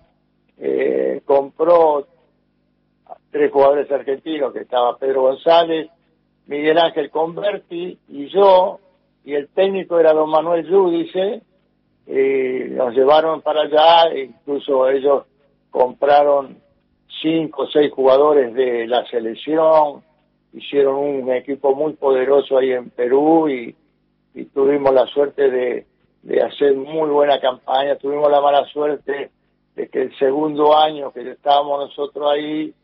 eh, 0.59 1.21
compró 1.25 2.06
tres 3.30 3.52
jugadores 3.52 3.90
argentinos, 3.90 4.52
que 4.52 4.61
estaba 4.61 4.97
Pedro 4.97 5.23
González, 5.23 5.90
Miguel 6.47 6.78
Ángel 6.78 7.11
Converti 7.11 7.99
y 8.09 8.28
yo, 8.28 8.80
y 9.25 9.35
el 9.35 9.49
técnico 9.49 9.99
era 9.99 10.12
don 10.12 10.30
Manuel 10.30 10.66
Yudice, 10.66 11.42
y 12.06 12.71
nos 12.71 12.95
llevaron 12.95 13.42
para 13.42 13.62
allá, 13.62 14.16
incluso 14.16 14.88
ellos 14.88 15.25
compraron 15.71 16.65
cinco 17.20 17.62
o 17.62 17.66
seis 17.68 17.92
jugadores 17.92 18.54
de 18.54 18.87
la 18.87 19.04
selección, 19.06 20.02
hicieron 20.52 20.96
un 20.96 21.32
equipo 21.32 21.75
muy 21.75 21.94
poderoso 21.94 22.58
ahí 22.58 22.73
en 22.73 22.90
Perú 22.90 23.49
y, 23.49 23.75
tuvimos 24.52 24.92
la 24.92 25.06
suerte 25.06 25.50
de, 25.50 25.87
de 26.23 26.42
hacer 26.42 26.75
muy 26.75 27.08
buena 27.08 27.40
campaña, 27.40 27.96
tuvimos 27.96 28.30
la 28.30 28.42
mala 28.42 28.66
suerte 28.66 29.30
de 29.75 29.88
que 29.88 30.02
el 30.02 30.18
segundo 30.18 30.76
año 30.76 31.11
que 31.11 31.30
estábamos 31.30 31.88
nosotros 31.88 32.30
ahí, 32.30 32.75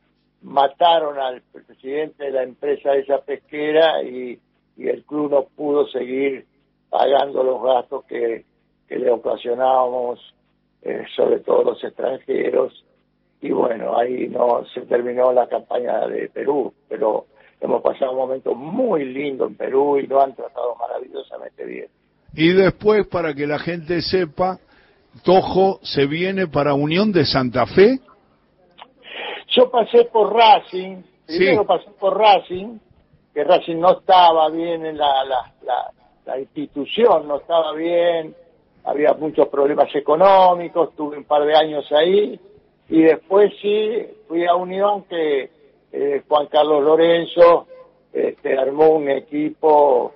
mataron 0.40 1.18
al 1.18 1.42
presidente 1.42 2.24
de 2.24 2.30
la 2.30 2.42
empresa 2.42 2.94
esa 2.96 3.18
pesquera 3.18 4.02
y 4.02 4.40
y 4.76 4.88
el 4.88 5.04
club 5.04 5.30
no 5.30 5.44
pudo 5.44 5.86
seguir 5.88 6.46
pagando 6.90 7.42
los 7.42 7.62
gastos 7.62 8.04
que, 8.04 8.44
le 8.88 9.10
ocasionábamos, 9.10 10.20
eh, 10.82 11.04
sobre 11.16 11.40
todo 11.40 11.64
los 11.64 11.82
extranjeros. 11.82 12.84
Y 13.42 13.50
bueno, 13.50 13.98
ahí 13.98 14.28
no 14.28 14.64
se 14.72 14.82
terminó 14.82 15.32
la 15.32 15.48
campaña 15.48 16.06
de 16.06 16.28
Perú, 16.28 16.72
pero 16.88 17.26
hemos 17.60 17.82
pasado 17.82 18.12
un 18.12 18.18
momento 18.18 18.54
muy 18.54 19.04
lindo 19.04 19.46
en 19.46 19.56
Perú 19.56 19.98
y 19.98 20.06
lo 20.06 20.22
han 20.22 20.32
tratado 20.34 20.76
maravillosamente 20.76 21.64
bien. 21.64 21.88
Y 22.34 22.52
después, 22.52 23.06
para 23.08 23.34
que 23.34 23.48
la 23.48 23.58
gente 23.58 24.00
sepa, 24.00 24.58
Tojo 25.24 25.80
se 25.82 26.06
viene 26.06 26.46
para 26.46 26.74
Unión 26.74 27.10
de 27.10 27.24
Santa 27.24 27.66
Fe. 27.66 27.98
Yo 29.48 29.68
pasé 29.70 30.04
por 30.04 30.32
Racing, 30.32 31.02
primero 31.26 31.66
pasé 31.66 31.90
por 31.98 32.16
Racing, 32.16 32.78
que 33.34 33.42
Racing 33.42 33.80
no 33.80 33.98
estaba 33.98 34.50
bien 34.50 34.86
en 34.86 34.96
la, 34.96 35.24
la, 35.24 35.90
la, 36.24 36.38
institución, 36.38 37.26
no 37.26 37.38
estaba 37.38 37.72
bien, 37.74 38.34
había 38.84 39.12
muchos 39.14 39.48
problemas 39.48 39.94
económicos, 39.94 40.94
tuve 40.94 41.18
un 41.18 41.24
par 41.24 41.44
de 41.44 41.54
años 41.54 41.90
ahí, 41.92 42.40
y 42.92 43.04
después 43.04 43.50
sí 43.62 44.06
fui 44.28 44.44
a 44.44 44.54
Unión 44.54 45.04
que 45.04 45.48
eh, 45.92 46.22
Juan 46.28 46.46
Carlos 46.48 46.84
Lorenzo 46.84 47.66
este, 48.12 48.58
armó 48.58 48.90
un 48.90 49.08
equipo 49.08 50.12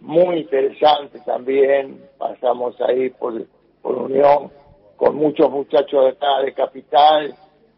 muy 0.00 0.38
interesante 0.38 1.20
también, 1.26 2.02
pasamos 2.16 2.80
ahí 2.80 3.10
por, 3.10 3.34
por 3.82 3.98
Unión 3.98 4.50
con 4.96 5.14
muchos 5.14 5.50
muchachos 5.50 6.04
de 6.04 6.10
acá 6.12 6.40
de 6.42 6.54
Capital, 6.54 7.34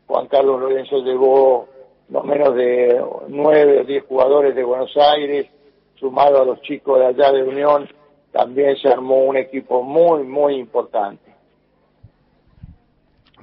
Juan 0.07 0.29
Carlos 0.29 0.61
Lorenzo 0.61 0.99
llevó 0.99 1.67
no 2.09 2.23
menos 2.23 2.55
de 2.55 3.05
nueve 3.27 3.81
o 3.81 3.85
diez 3.85 4.05
jugadores 4.05 4.55
de 4.55 4.63
Buenos 4.63 4.97
Aires, 4.97 5.49
sumado 5.97 6.43
a 6.43 6.45
los 6.45 6.63
chicos 6.63 7.01
de 7.01 7.07
allá 7.07 7.33
de 7.33 7.43
Unión, 7.43 7.89
también 8.31 8.77
se 8.77 8.87
armó 8.87 9.25
un 9.25 9.37
equipo 9.37 9.83
muy, 9.83 10.23
muy 10.23 10.55
importante. 10.55 11.32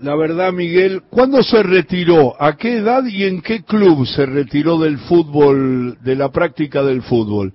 La 0.02 0.16
verdad, 0.16 0.54
Miguel, 0.54 1.02
¿cuándo 1.10 1.44
se 1.44 1.62
retiró? 1.62 2.34
¿A 2.40 2.56
qué 2.56 2.78
edad 2.78 3.04
y 3.06 3.26
en 3.26 3.42
qué 3.42 3.64
club 3.66 4.06
se 4.06 4.26
retiró 4.26 4.78
del 4.78 4.98
fútbol, 4.98 5.98
de 6.02 6.16
la 6.16 6.30
práctica 6.30 6.82
del 6.84 7.02
fútbol? 7.02 7.52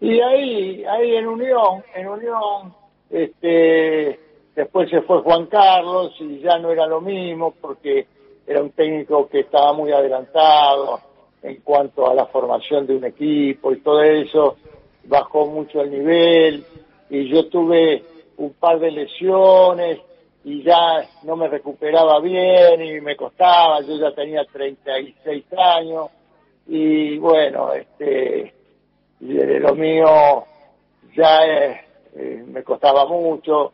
Y 0.00 0.20
ahí, 0.20 0.84
ahí 0.84 1.16
en 1.16 1.26
Unión, 1.26 1.82
en 1.96 2.08
Unión, 2.08 2.72
este, 3.10 4.20
después 4.54 4.88
se 4.90 5.00
fue 5.02 5.22
Juan 5.22 5.46
Carlos 5.46 6.14
y 6.20 6.38
ya 6.38 6.58
no 6.58 6.70
era 6.70 6.86
lo 6.86 7.00
mismo 7.00 7.54
porque 7.60 8.06
era 8.46 8.62
un 8.62 8.70
técnico 8.70 9.28
que 9.28 9.40
estaba 9.40 9.72
muy 9.72 9.90
adelantado 9.90 11.00
en 11.42 11.56
cuanto 11.62 12.08
a 12.08 12.14
la 12.14 12.26
formación 12.26 12.86
de 12.86 12.94
un 12.94 13.04
equipo 13.06 13.72
y 13.72 13.80
todo 13.80 14.02
eso, 14.02 14.56
bajó 15.04 15.46
mucho 15.46 15.80
el 15.80 15.90
nivel 15.90 16.64
y 17.10 17.28
yo 17.28 17.48
tuve 17.48 18.04
un 18.36 18.52
par 18.52 18.78
de 18.78 18.92
lesiones 18.92 19.98
y 20.48 20.62
ya 20.62 21.06
no 21.24 21.36
me 21.36 21.46
recuperaba 21.46 22.20
bien 22.20 22.82
y 22.82 23.02
me 23.02 23.16
costaba, 23.16 23.82
yo 23.82 23.98
ya 23.98 24.14
tenía 24.14 24.46
36 24.46 25.44
años 25.58 26.08
y 26.66 27.18
bueno, 27.18 27.74
este 27.74 28.54
lo 29.20 29.74
mío 29.74 30.44
ya 31.14 31.44
eh, 31.44 31.80
eh, 32.14 32.44
me 32.46 32.62
costaba 32.62 33.04
mucho, 33.04 33.72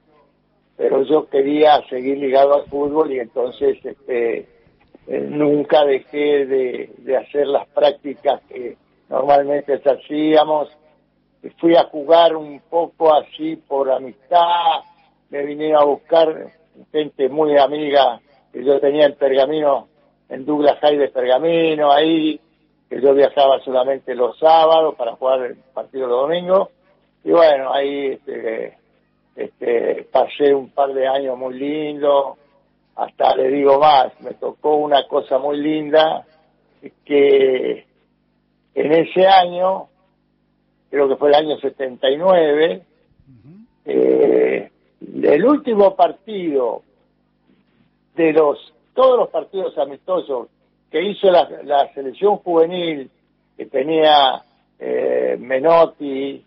pero 0.77 1.05
yo 1.05 1.29
quería 1.29 1.81
seguir 1.89 2.19
ligado 2.19 2.55
al 2.55 2.65
fútbol 2.65 3.13
y 3.13 3.21
entonces 3.21 3.79
este, 3.85 4.39
eh, 5.07 5.21
nunca 5.29 5.85
dejé 5.85 6.45
de, 6.47 7.17
hacer 7.17 7.47
las 7.47 7.69
prácticas 7.69 8.41
que 8.49 8.77
normalmente 9.09 9.75
hacíamos. 9.75 10.77
Fui 11.61 11.77
a 11.77 11.85
jugar 11.85 12.35
un 12.35 12.59
poco 12.69 13.15
así 13.15 13.55
por 13.55 13.93
amistad, 13.93 14.81
me 15.31 15.45
vinieron 15.45 15.83
a 15.83 15.85
buscar 15.85 16.64
gente 16.93 17.29
muy 17.29 17.57
amiga 17.59 18.21
que 18.53 18.65
yo 18.65 18.81
tenía 18.81 19.07
en 19.07 19.15
Pergamino, 19.15 19.89
en 20.29 20.45
Douglas 20.45 20.79
High 20.81 20.97
de 20.97 21.09
Pergamino, 21.09 21.91
ahí, 21.91 22.41
que 22.89 23.01
yo 23.01 23.15
viajaba 23.15 23.61
solamente 23.65 24.15
los 24.15 24.39
sábados 24.39 24.95
para 24.95 25.17
jugar 25.17 25.43
el 25.43 25.57
partido 25.73 26.07
los 26.07 26.21
domingos. 26.23 26.69
Y 27.25 27.31
bueno, 27.31 27.73
ahí 27.73 28.13
este, 28.13 28.79
este, 29.37 30.07
pasé 30.13 30.55
un 30.55 30.71
par 30.71 30.93
de 30.93 31.07
años 31.07 31.37
muy 31.37 31.55
lindos, 31.55 32.39
hasta 32.97 33.35
le 33.35 33.49
digo 33.49 33.79
más, 33.79 34.13
me 34.21 34.35
tocó 34.35 34.77
una 34.77 35.07
cosa 35.09 35.39
muy 35.39 35.57
linda, 35.59 36.25
que 37.05 37.87
en 38.75 38.93
ese 38.93 39.27
año, 39.27 39.89
creo 40.91 41.09
que 41.09 41.17
fue 41.17 41.29
el 41.29 41.35
año 41.35 41.59
79, 41.59 42.83
eh, 43.87 44.34
el 45.23 45.45
último 45.45 45.95
partido 45.95 46.83
de 48.15 48.33
los 48.33 48.73
todos 48.95 49.19
los 49.19 49.29
partidos 49.29 49.77
amistosos 49.77 50.49
que 50.91 51.03
hizo 51.03 51.31
la, 51.31 51.93
selección 51.95 52.37
juvenil 52.37 53.11
que 53.57 53.67
tenía 53.67 54.45
eh, 54.79 55.37
Menotti, 55.39 56.45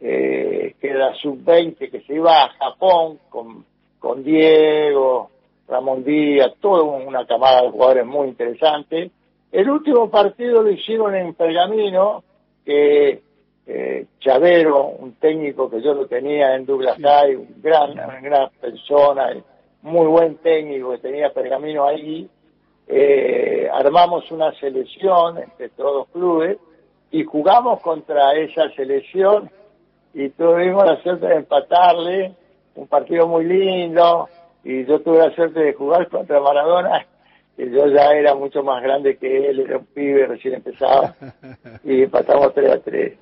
eh, 0.00 0.74
que 0.80 0.88
era 0.88 1.14
sub-20, 1.16 1.90
que 1.90 2.00
se 2.02 2.14
iba 2.14 2.44
a 2.44 2.48
Japón 2.50 3.18
con, 3.28 3.64
con 3.98 4.22
Diego, 4.22 5.30
Ramón 5.68 6.04
Díaz, 6.04 6.52
toda 6.60 6.82
una 6.84 7.26
camada 7.26 7.62
de 7.62 7.70
jugadores 7.70 8.06
muy 8.06 8.28
interesante. 8.28 9.10
El 9.50 9.68
último 9.68 10.10
partido 10.10 10.62
lo 10.62 10.70
hicieron 10.70 11.14
en 11.14 11.34
Pergamino, 11.34 12.22
que 12.64 13.20
eh, 13.66 14.06
Chavero, 14.20 14.86
un 14.86 15.14
técnico 15.14 15.70
que 15.70 15.80
yo 15.80 15.94
lo 15.94 16.06
tenía 16.06 16.54
en 16.54 16.66
Douglas 16.66 16.98
High, 16.98 17.36
un 17.36 17.62
gran, 17.62 17.92
una 17.92 18.20
gran 18.20 18.50
persona, 18.60 19.32
muy 19.82 20.06
buen 20.06 20.36
técnico 20.36 20.90
que 20.92 20.98
tenía 20.98 21.32
Pergamino 21.32 21.86
ahí, 21.86 22.28
eh, 22.88 23.68
armamos 23.72 24.30
una 24.30 24.52
selección 24.58 25.38
entre 25.38 25.68
todos 25.70 25.94
los 25.94 26.08
clubes 26.08 26.58
y 27.10 27.24
jugamos 27.24 27.80
contra 27.80 28.34
esa 28.34 28.68
selección 28.70 29.50
y 30.14 30.28
tuvimos 30.30 30.84
la 30.84 31.00
suerte 31.02 31.26
de 31.26 31.36
empatarle, 31.36 32.34
un 32.74 32.86
partido 32.86 33.26
muy 33.26 33.44
lindo, 33.44 34.28
y 34.64 34.84
yo 34.84 35.00
tuve 35.00 35.18
la 35.18 35.34
suerte 35.34 35.60
de 35.60 35.74
jugar 35.74 36.08
contra 36.08 36.40
Maradona, 36.40 37.06
que 37.56 37.70
yo 37.70 37.86
ya 37.86 38.10
era 38.12 38.34
mucho 38.34 38.62
más 38.62 38.82
grande 38.82 39.16
que 39.16 39.48
él, 39.48 39.60
era 39.60 39.78
un 39.78 39.86
pibe, 39.86 40.26
recién 40.26 40.54
empezaba, 40.54 41.14
y 41.84 42.02
empatamos 42.02 42.52
3 42.54 42.70
a 42.70 42.78
3. 42.80 43.18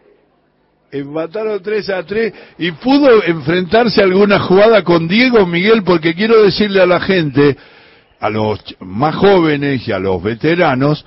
Empataron 0.93 1.63
3 1.63 1.91
a 1.91 2.03
3 2.03 2.35
y 2.59 2.73
pudo 2.73 3.23
enfrentarse 3.25 4.03
alguna 4.03 4.41
jugada 4.41 4.83
con 4.83 5.07
Diego 5.07 5.47
Miguel 5.47 5.85
porque 5.85 6.15
quiero 6.15 6.43
decirle 6.43 6.83
a 6.83 6.87
la 6.87 7.01
gente, 7.01 7.57
a 8.19 8.29
los 8.29 8.59
más 8.81 9.15
jóvenes 9.15 9.87
y 9.87 9.93
a 9.93 10.01
los 10.01 10.21
veteranos, 10.21 11.05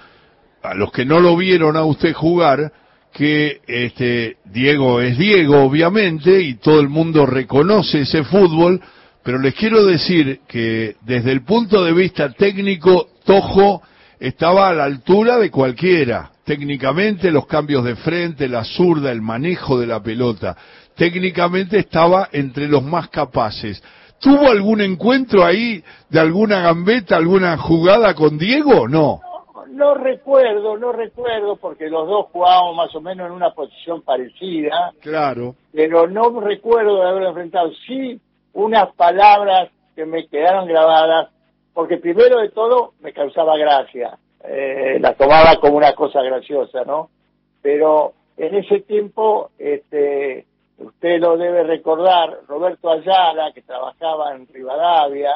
a 0.62 0.74
los 0.74 0.92
que 0.92 1.04
no 1.04 1.20
lo 1.20 1.36
vieron 1.36 1.76
a 1.76 1.84
usted 1.84 2.14
jugar, 2.14 2.72
que 3.12 3.60
este 3.68 4.38
Diego 4.46 5.02
es 5.02 5.18
Diego 5.18 5.64
obviamente 5.64 6.42
y 6.42 6.56
todo 6.56 6.80
el 6.80 6.88
mundo 6.88 7.26
reconoce 7.26 8.02
ese 8.02 8.24
fútbol, 8.24 8.82
pero 9.22 9.38
les 9.38 9.54
quiero 9.54 9.86
decir 9.86 10.40
que 10.48 10.96
desde 11.02 11.32
el 11.32 11.44
punto 11.44 11.84
de 11.84 11.92
vista 11.92 12.32
técnico 12.32 13.10
Tojo 13.26 13.82
estaba 14.24 14.70
a 14.70 14.74
la 14.74 14.86
altura 14.86 15.38
de 15.38 15.52
cualquiera. 15.52 16.32
Técnicamente 16.46 17.30
los 17.30 17.46
cambios 17.46 17.84
de 17.84 17.98
frente, 17.98 18.48
la 18.48 18.64
zurda, 18.64 19.12
el 19.12 19.22
manejo 19.22 19.78
de 19.78 19.86
la 19.86 20.02
pelota, 20.02 20.56
técnicamente 20.96 21.80
estaba 21.80 22.30
entre 22.32 22.70
los 22.70 22.82
más 22.84 23.10
capaces. 23.10 23.84
¿Tuvo 24.22 24.50
algún 24.50 24.80
encuentro 24.80 25.44
ahí 25.44 25.84
de 26.10 26.22
alguna 26.22 26.62
gambeta, 26.62 27.18
alguna 27.18 27.58
jugada 27.58 28.14
con 28.14 28.38
Diego? 28.38 28.88
No. 28.88 29.20
No 29.72 29.94
recuerdo, 29.96 30.78
no 30.78 30.94
recuerdo, 30.94 31.58
porque 31.58 31.90
los 31.90 32.08
dos 32.08 32.28
jugábamos 32.32 32.78
más 32.78 32.96
o 32.96 33.02
menos 33.02 33.28
en 33.28 33.34
una 33.34 33.52
posición 33.52 34.04
parecida. 34.04 34.94
Claro. 35.02 35.56
Pero 35.74 36.08
no 36.08 36.40
recuerdo 36.40 37.02
de 37.02 37.10
haber 37.10 37.24
enfrentado. 37.24 37.72
Sí, 37.86 38.22
unas 38.54 38.94
palabras 38.96 39.70
que 39.98 40.06
me 40.06 40.28
quedaron 40.28 40.66
grabadas, 40.66 41.33
porque 41.74 41.98
primero 41.98 42.40
de 42.40 42.50
todo 42.50 42.94
me 43.02 43.14
causaba 43.14 43.58
gracia. 43.58 44.18
Eh, 44.44 44.98
la 45.00 45.14
tomaba 45.14 45.56
como 45.60 45.78
una 45.78 45.94
cosa 45.94 46.22
graciosa, 46.22 46.84
¿no? 46.84 47.10
Pero 47.62 48.14
en 48.38 48.56
ese 48.56 48.82
tiempo, 48.82 49.52
este, 49.58 50.46
usted 50.78 51.20
lo 51.20 51.38
debe 51.38 51.64
recordar, 51.64 52.40
Roberto 52.48 52.92
Ayala, 52.92 53.52
que 53.54 53.62
trabajaba 53.62 54.36
en 54.36 54.48
Rivadavia, 54.48 55.34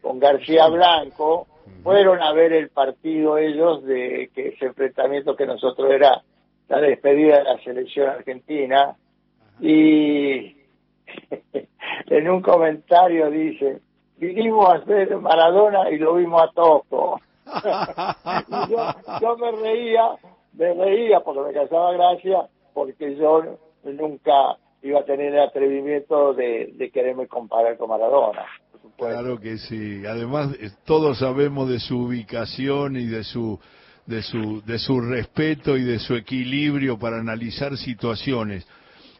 con 0.00 0.18
García 0.18 0.66
Blanco, 0.68 1.46
fueron 1.82 2.20
a 2.20 2.32
ver 2.32 2.52
el 2.52 2.68
partido 2.70 3.38
ellos 3.38 3.84
de 3.84 4.30
que 4.34 4.48
ese 4.48 4.66
enfrentamiento 4.66 5.36
que 5.36 5.46
nosotros 5.46 5.90
era 5.90 6.22
la 6.68 6.80
despedida 6.80 7.38
de 7.38 7.44
la 7.44 7.58
selección 7.62 8.08
argentina 8.08 8.96
y 9.60 10.56
en 12.06 12.30
un 12.30 12.40
comentario 12.42 13.30
dice 13.30 13.80
vinimos 14.26 14.68
a 14.68 14.78
ver 14.78 15.16
Maradona 15.16 15.90
y 15.90 15.98
lo 15.98 16.14
vimos 16.14 16.42
a 16.42 16.48
Toco 16.52 17.20
yo, 19.20 19.36
me 19.36 19.50
reía 19.52 20.10
me 20.52 20.74
reía 20.74 21.20
porque 21.20 21.40
me 21.40 21.52
causaba 21.52 21.92
gracia 21.92 22.46
porque 22.72 23.16
yo 23.16 23.42
nunca 23.84 24.56
iba 24.82 25.00
a 25.00 25.04
tener 25.04 25.34
el 25.34 25.40
atrevimiento 25.40 26.34
de, 26.34 26.72
de 26.74 26.90
quererme 26.90 27.26
comparar 27.26 27.76
con 27.76 27.88
Maradona 27.88 28.46
Claro 28.96 29.38
que 29.40 29.58
sí. 29.58 30.04
Además, 30.06 30.54
eh, 30.60 30.70
todos 30.84 31.18
sabemos 31.18 31.68
de 31.68 31.80
su 31.80 31.98
ubicación 31.98 32.96
y 32.96 33.06
de 33.06 33.24
su, 33.24 33.58
de 34.06 34.22
su, 34.22 34.62
de 34.62 34.78
su 34.78 35.00
respeto 35.00 35.76
y 35.76 35.82
de 35.82 35.98
su 35.98 36.14
equilibrio 36.14 36.98
para 36.98 37.18
analizar 37.18 37.76
situaciones. 37.76 38.66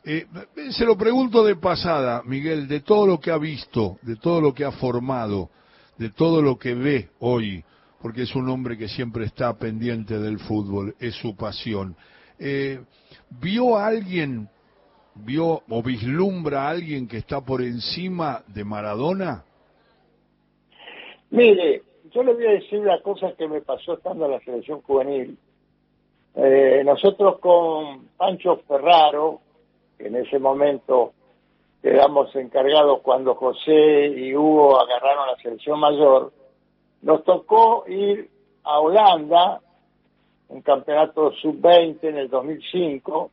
Eh, 0.04 0.26
se 0.70 0.84
lo 0.84 0.96
pregunto 0.96 1.44
de 1.44 1.54
pasada, 1.54 2.22
Miguel, 2.24 2.66
de 2.66 2.80
todo 2.80 3.06
lo 3.06 3.20
que 3.20 3.30
ha 3.30 3.38
visto, 3.38 3.98
de 4.02 4.16
todo 4.16 4.40
lo 4.40 4.52
que 4.52 4.64
ha 4.64 4.72
formado, 4.72 5.50
de 5.96 6.10
todo 6.10 6.42
lo 6.42 6.58
que 6.58 6.74
ve 6.74 7.10
hoy, 7.20 7.62
porque 8.00 8.22
es 8.22 8.34
un 8.34 8.48
hombre 8.48 8.76
que 8.76 8.88
siempre 8.88 9.26
está 9.26 9.56
pendiente 9.56 10.18
del 10.18 10.40
fútbol, 10.40 10.96
es 10.98 11.14
su 11.14 11.36
pasión. 11.36 11.94
Eh, 12.38 12.80
¿Vio 13.40 13.76
a 13.76 13.86
alguien, 13.86 14.48
vio 15.14 15.62
o 15.68 15.82
vislumbra 15.82 16.64
a 16.64 16.70
alguien 16.70 17.06
que 17.06 17.18
está 17.18 17.40
por 17.40 17.62
encima 17.62 18.42
de 18.48 18.64
Maradona? 18.64 19.44
Mire, 21.30 21.82
yo 22.10 22.24
le 22.24 22.34
voy 22.34 22.46
a 22.46 22.52
decir 22.52 22.80
una 22.80 23.00
cosa 23.02 23.34
que 23.38 23.46
me 23.46 23.60
pasó 23.60 23.94
estando 23.94 24.26
en 24.26 24.32
la 24.32 24.40
selección 24.40 24.82
juvenil. 24.82 25.38
Eh, 26.34 26.82
nosotros 26.84 27.38
con 27.38 28.08
Pancho 28.16 28.56
Ferraro, 28.66 29.40
en 29.98 30.16
ese 30.16 30.38
momento 30.38 31.12
quedamos 31.82 32.34
encargados 32.36 33.00
cuando 33.00 33.34
José 33.34 34.06
y 34.06 34.34
Hugo 34.34 34.80
agarraron 34.80 35.26
la 35.26 35.36
selección 35.36 35.80
mayor, 35.80 36.32
nos 37.02 37.24
tocó 37.24 37.84
ir 37.88 38.30
a 38.62 38.78
Holanda, 38.78 39.60
un 40.48 40.62
campeonato 40.62 41.32
sub-20 41.32 41.98
en 42.04 42.18
el 42.18 42.28
2005, 42.28 43.30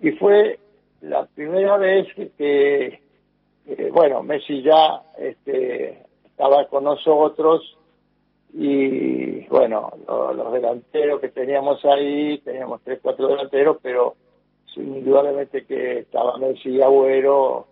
y 0.00 0.10
fue 0.12 0.58
la 1.02 1.26
primera 1.26 1.76
vez 1.76 2.06
que, 2.36 3.00
bueno, 3.92 4.22
Messi 4.22 4.62
ya 4.62 5.02
este, 5.18 6.02
estaba 6.24 6.66
con 6.68 6.84
nosotros 6.84 7.76
y 8.52 9.46
bueno, 9.48 9.92
los 10.06 10.52
delanteros 10.52 11.20
que 11.20 11.28
teníamos 11.28 11.84
ahí, 11.84 12.38
teníamos 12.38 12.80
tres, 12.82 13.00
cuatro 13.02 13.28
delanteros, 13.28 13.78
pero 13.82 14.16
indudablemente 14.76 15.64
que 15.64 16.00
estaba 16.00 16.38
Messi 16.38 16.70
y 16.70 16.82
Agüero 16.82 17.66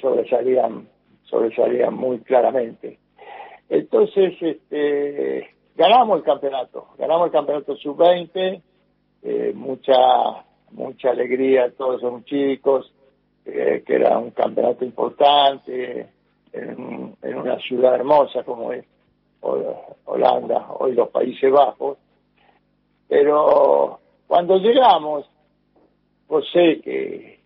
sobresalían, 0.00 0.88
sobresalían 1.24 1.94
muy 1.94 2.20
claramente. 2.20 2.98
Entonces, 3.68 4.34
este, 4.40 5.48
ganamos 5.76 6.18
el 6.18 6.24
campeonato, 6.24 6.88
ganamos 6.98 7.26
el 7.26 7.32
campeonato 7.32 7.76
sub-20, 7.76 8.62
eh, 9.22 9.52
mucha, 9.54 9.96
mucha 10.72 11.10
alegría 11.10 11.72
todos 11.76 11.98
esos 11.98 12.24
chicos, 12.24 12.92
eh, 13.44 13.82
que 13.86 13.94
era 13.94 14.18
un 14.18 14.30
campeonato 14.30 14.84
importante, 14.84 16.08
en, 16.52 17.16
una 17.22 17.58
ciudad 17.60 17.94
hermosa 17.94 18.42
como 18.42 18.72
es 18.72 18.84
Holanda, 19.40 20.66
hoy 20.78 20.92
los 20.92 21.08
Países 21.10 21.50
Bajos. 21.52 21.98
Pero 23.08 24.00
cuando 24.26 24.58
llegamos, 24.58 25.28
José, 26.28 26.80
que 26.84 27.40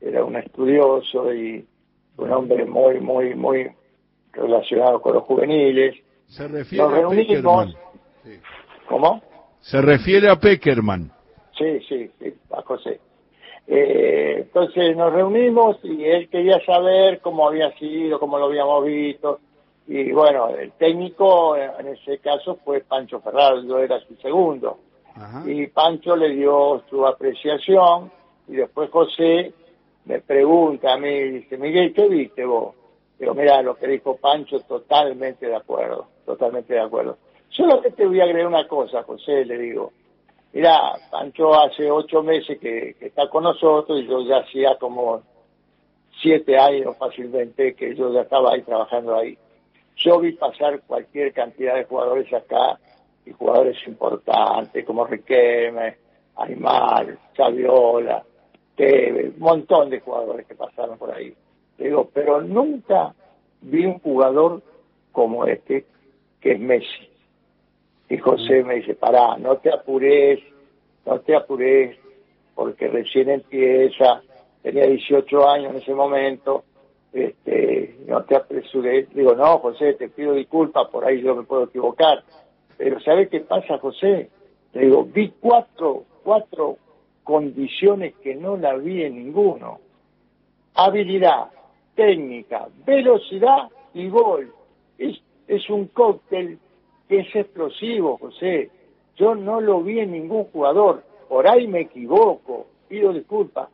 era 0.00 0.24
un 0.24 0.36
estudioso 0.36 1.32
y 1.34 1.66
un 2.16 2.32
hombre 2.32 2.64
muy, 2.64 3.00
muy, 3.00 3.34
muy 3.34 3.70
relacionado 4.32 5.02
con 5.02 5.14
los 5.14 5.24
juveniles. 5.24 5.96
Se 6.26 6.46
refiere 6.48 7.02
a 7.02 7.08
Peckerman. 7.08 7.74
¿Cómo? 8.88 9.22
Se 9.60 9.80
refiere 9.80 10.30
a 10.30 10.36
Peckerman. 10.36 11.10
Sí, 11.58 11.80
sí, 11.88 12.10
sí, 12.18 12.34
a 12.52 12.62
José. 12.62 13.00
Eh, 13.66 14.36
entonces 14.38 14.96
nos 14.96 15.12
reunimos 15.12 15.78
y 15.84 16.04
él 16.04 16.28
quería 16.28 16.64
saber 16.64 17.20
cómo 17.20 17.48
había 17.48 17.70
sido, 17.78 18.18
cómo 18.18 18.38
lo 18.38 18.46
habíamos 18.46 18.84
visto. 18.84 19.40
Y 19.86 20.12
bueno, 20.12 20.48
el 20.50 20.72
técnico 20.72 21.56
en 21.56 21.88
ese 21.88 22.18
caso 22.18 22.58
fue 22.64 22.80
Pancho 22.80 23.20
Ferraro, 23.20 23.62
yo 23.62 23.78
era 23.78 24.00
su 24.00 24.14
segundo. 24.16 24.78
Y 25.44 25.66
Pancho 25.66 26.16
le 26.16 26.30
dio 26.30 26.82
su 26.88 27.06
apreciación 27.06 28.10
y 28.50 28.56
después 28.56 28.90
José 28.90 29.52
me 30.06 30.20
pregunta 30.20 30.92
a 30.92 30.98
mí, 30.98 31.08
dice, 31.30 31.56
Miguel, 31.56 31.92
¿qué 31.94 32.08
viste 32.08 32.44
vos? 32.44 32.74
Digo, 33.16 33.32
mira, 33.34 33.62
lo 33.62 33.76
que 33.76 33.86
dijo 33.86 34.16
Pancho, 34.16 34.60
totalmente 34.60 35.46
de 35.46 35.54
acuerdo, 35.54 36.08
totalmente 36.26 36.74
de 36.74 36.80
acuerdo. 36.80 37.18
Solo 37.50 37.80
que 37.80 37.90
te 37.90 38.06
voy 38.06 38.20
a 38.20 38.24
agregar 38.24 38.48
una 38.48 38.66
cosa, 38.66 39.04
José, 39.04 39.44
le 39.44 39.56
digo. 39.58 39.92
Mira, 40.52 40.94
Pancho 41.12 41.54
hace 41.54 41.88
ocho 41.90 42.24
meses 42.24 42.58
que, 42.58 42.96
está 43.00 43.28
con 43.28 43.44
nosotros 43.44 44.00
y 44.00 44.08
yo 44.08 44.22
ya 44.22 44.38
hacía 44.38 44.76
como 44.80 45.22
siete 46.20 46.58
años 46.58 46.96
fácilmente 46.98 47.74
que 47.74 47.94
yo 47.94 48.12
ya 48.12 48.22
estaba 48.22 48.52
ahí 48.52 48.62
trabajando 48.62 49.16
ahí. 49.16 49.38
Yo 49.96 50.18
vi 50.18 50.32
pasar 50.32 50.80
cualquier 50.88 51.32
cantidad 51.32 51.76
de 51.76 51.84
jugadores 51.84 52.32
acá 52.32 52.80
y 53.24 53.30
jugadores 53.30 53.76
importantes 53.86 54.84
como 54.84 55.06
Riquelme, 55.06 55.98
Aymar, 56.36 57.16
Saviola, 57.36 58.24
Un 58.80 59.34
montón 59.38 59.90
de 59.90 60.00
jugadores 60.00 60.46
que 60.46 60.54
pasaron 60.54 60.96
por 60.96 61.12
ahí. 61.12 61.34
Digo, 61.78 62.10
pero 62.12 62.40
nunca 62.40 63.14
vi 63.60 63.84
un 63.84 63.98
jugador 63.98 64.62
como 65.12 65.44
este, 65.46 65.84
que 66.40 66.52
es 66.52 66.60
Messi. 66.60 67.08
Y 68.08 68.18
José 68.18 68.64
me 68.64 68.76
dice, 68.76 68.94
pará, 68.94 69.36
no 69.38 69.56
te 69.56 69.72
apures, 69.72 70.40
no 71.06 71.20
te 71.20 71.36
apures, 71.36 71.96
porque 72.54 72.88
recién 72.88 73.30
empieza, 73.30 74.22
tenía 74.62 74.86
18 74.86 75.48
años 75.48 75.72
en 75.72 75.78
ese 75.78 75.94
momento, 75.94 76.64
este, 77.12 77.96
no 78.06 78.24
te 78.24 78.36
apresures. 78.36 79.12
Digo, 79.14 79.34
no, 79.34 79.58
José, 79.58 79.94
te 79.94 80.08
pido 80.08 80.34
disculpas, 80.34 80.88
por 80.88 81.04
ahí 81.04 81.22
yo 81.22 81.34
me 81.34 81.44
puedo 81.44 81.64
equivocar. 81.64 82.22
Pero 82.76 82.98
¿sabes 83.00 83.28
qué 83.28 83.40
pasa, 83.40 83.78
José? 83.78 84.30
Le 84.72 84.80
digo, 84.82 85.04
vi 85.04 85.32
cuatro, 85.40 86.04
cuatro 86.22 86.78
condiciones 87.24 88.14
que 88.22 88.34
no 88.34 88.56
la 88.56 88.74
vi 88.76 89.02
en 89.02 89.16
ninguno. 89.16 89.80
Habilidad, 90.74 91.50
técnica, 91.94 92.68
velocidad 92.86 93.68
y 93.94 94.08
gol. 94.08 94.52
Es, 94.98 95.20
es 95.48 95.68
un 95.70 95.86
cóctel 95.88 96.58
que 97.08 97.20
es 97.20 97.34
explosivo, 97.34 98.18
José. 98.18 98.70
Yo 99.16 99.34
no 99.34 99.60
lo 99.60 99.82
vi 99.82 99.98
en 99.98 100.12
ningún 100.12 100.44
jugador. 100.44 101.02
Por 101.28 101.46
ahí 101.46 101.66
me 101.66 101.82
equivoco, 101.82 102.66
pido 102.88 103.12
disculpas. 103.12 103.68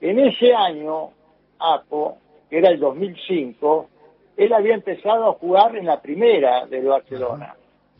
En 0.00 0.18
ese 0.18 0.54
año, 0.54 1.10
Apo, 1.58 2.18
que 2.50 2.58
era 2.58 2.70
el 2.70 2.78
2005, 2.78 3.88
él 4.36 4.52
había 4.52 4.74
empezado 4.74 5.28
a 5.28 5.32
jugar 5.34 5.76
en 5.76 5.86
la 5.86 6.00
primera 6.00 6.66
del 6.66 6.86
Barcelona. 6.86 7.54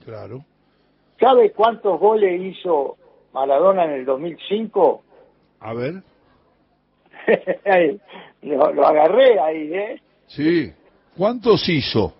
Claro. 0.05 0.45
¿Sabe 1.19 1.53
cuántos 1.53 1.99
goles 2.01 2.41
hizo 2.41 2.97
Maradona 3.35 3.85
en 3.85 3.91
el 3.91 4.05
2005? 4.05 5.03
A 5.61 5.75
ver. 5.75 5.95
lo, 8.43 8.73
lo, 8.73 8.87
agarré 8.87 9.41
ahí, 9.41 9.75
¿eh? 9.75 10.03
Sí. 10.29 10.73
¿Cuántos 11.17 11.69
hizo? 11.69 12.15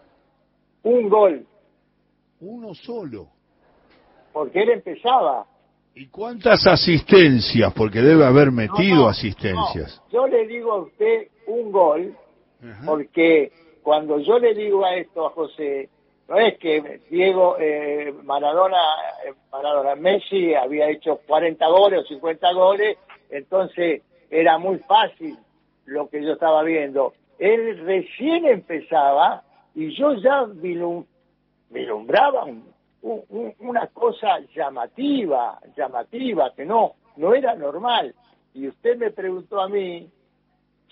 Un 0.83 1.09
gol. 1.09 1.47
Uno 2.41 2.75
solo. 2.75 3.29
Porque 4.33 4.63
él 4.63 4.71
empezaba. 4.71 5.47
¿Y 5.95 6.09
cuántas 6.09 6.67
asistencias? 6.67 7.73
Porque 7.73 8.01
debe 8.01 8.27
haber 8.27 8.51
metido 8.51 9.09
asistencias. 9.09 10.03
Yo 10.13 10.27
le 10.27 10.49
digo 10.49 10.73
a 10.73 10.79
usted 10.83 11.29
un 11.47 11.71
gol, 11.71 12.17
porque 12.85 13.53
cuando 13.83 14.19
yo 14.19 14.41
le 14.41 14.55
digo 14.55 14.85
a 14.85 14.97
esto 14.97 15.27
a 15.27 15.31
José, 15.31 15.89
no 16.29 16.39
es 16.39 16.59
que 16.59 17.01
Diego 17.11 17.57
eh, 17.59 18.15
Maradona, 18.23 18.79
eh, 19.27 19.35
Maradona, 19.53 19.95
Messi 19.95 20.55
había 20.55 20.89
hecho 20.89 21.21
40 21.27 21.67
goles 21.69 22.01
o 22.01 22.07
50 22.07 22.53
goles, 22.53 22.99
entonces 23.31 24.03
era 24.31 24.59
muy 24.59 24.79
fácil 24.79 25.37
lo 25.85 26.09
que 26.09 26.23
yo 26.23 26.33
estaba 26.33 26.63
viendo. 26.63 27.13
Él 27.39 27.85
recién 27.85 28.47
empezaba 28.47 29.43
y 29.75 29.95
yo 29.95 30.15
ya 30.15 30.45
vislumbraba 30.45 32.47
una 33.59 33.87
cosa 33.89 34.39
llamativa, 34.55 35.61
llamativa, 35.77 36.55
que 36.55 36.65
no, 36.65 36.95
no 37.17 37.35
era 37.35 37.55
normal. 37.55 38.15
Y 38.55 38.69
usted 38.69 38.97
me 38.97 39.11
preguntó 39.11 39.61
a 39.61 39.69
mí 39.69 40.09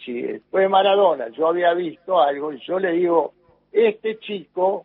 si 0.05 0.21
después 0.21 0.65
de 0.65 0.69
Maradona 0.69 1.29
yo 1.29 1.47
había 1.47 1.73
visto 1.73 2.21
algo 2.21 2.53
y 2.53 2.61
yo 2.67 2.79
le 2.79 2.93
digo, 2.93 3.33
este 3.71 4.19
chico 4.19 4.85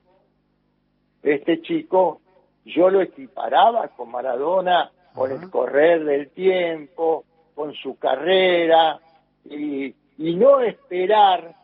este 1.23 1.61
chico 1.61 2.21
yo 2.65 2.89
lo 2.89 3.01
equiparaba 3.01 3.87
con 3.89 4.11
Maradona, 4.11 4.91
con 5.13 5.31
el 5.31 5.49
correr 5.49 6.03
del 6.03 6.29
tiempo, 6.29 7.23
con 7.55 7.73
su 7.73 7.97
carrera, 7.97 8.99
y, 9.45 9.95
y 10.17 10.35
no 10.35 10.59
esperar 10.59 11.55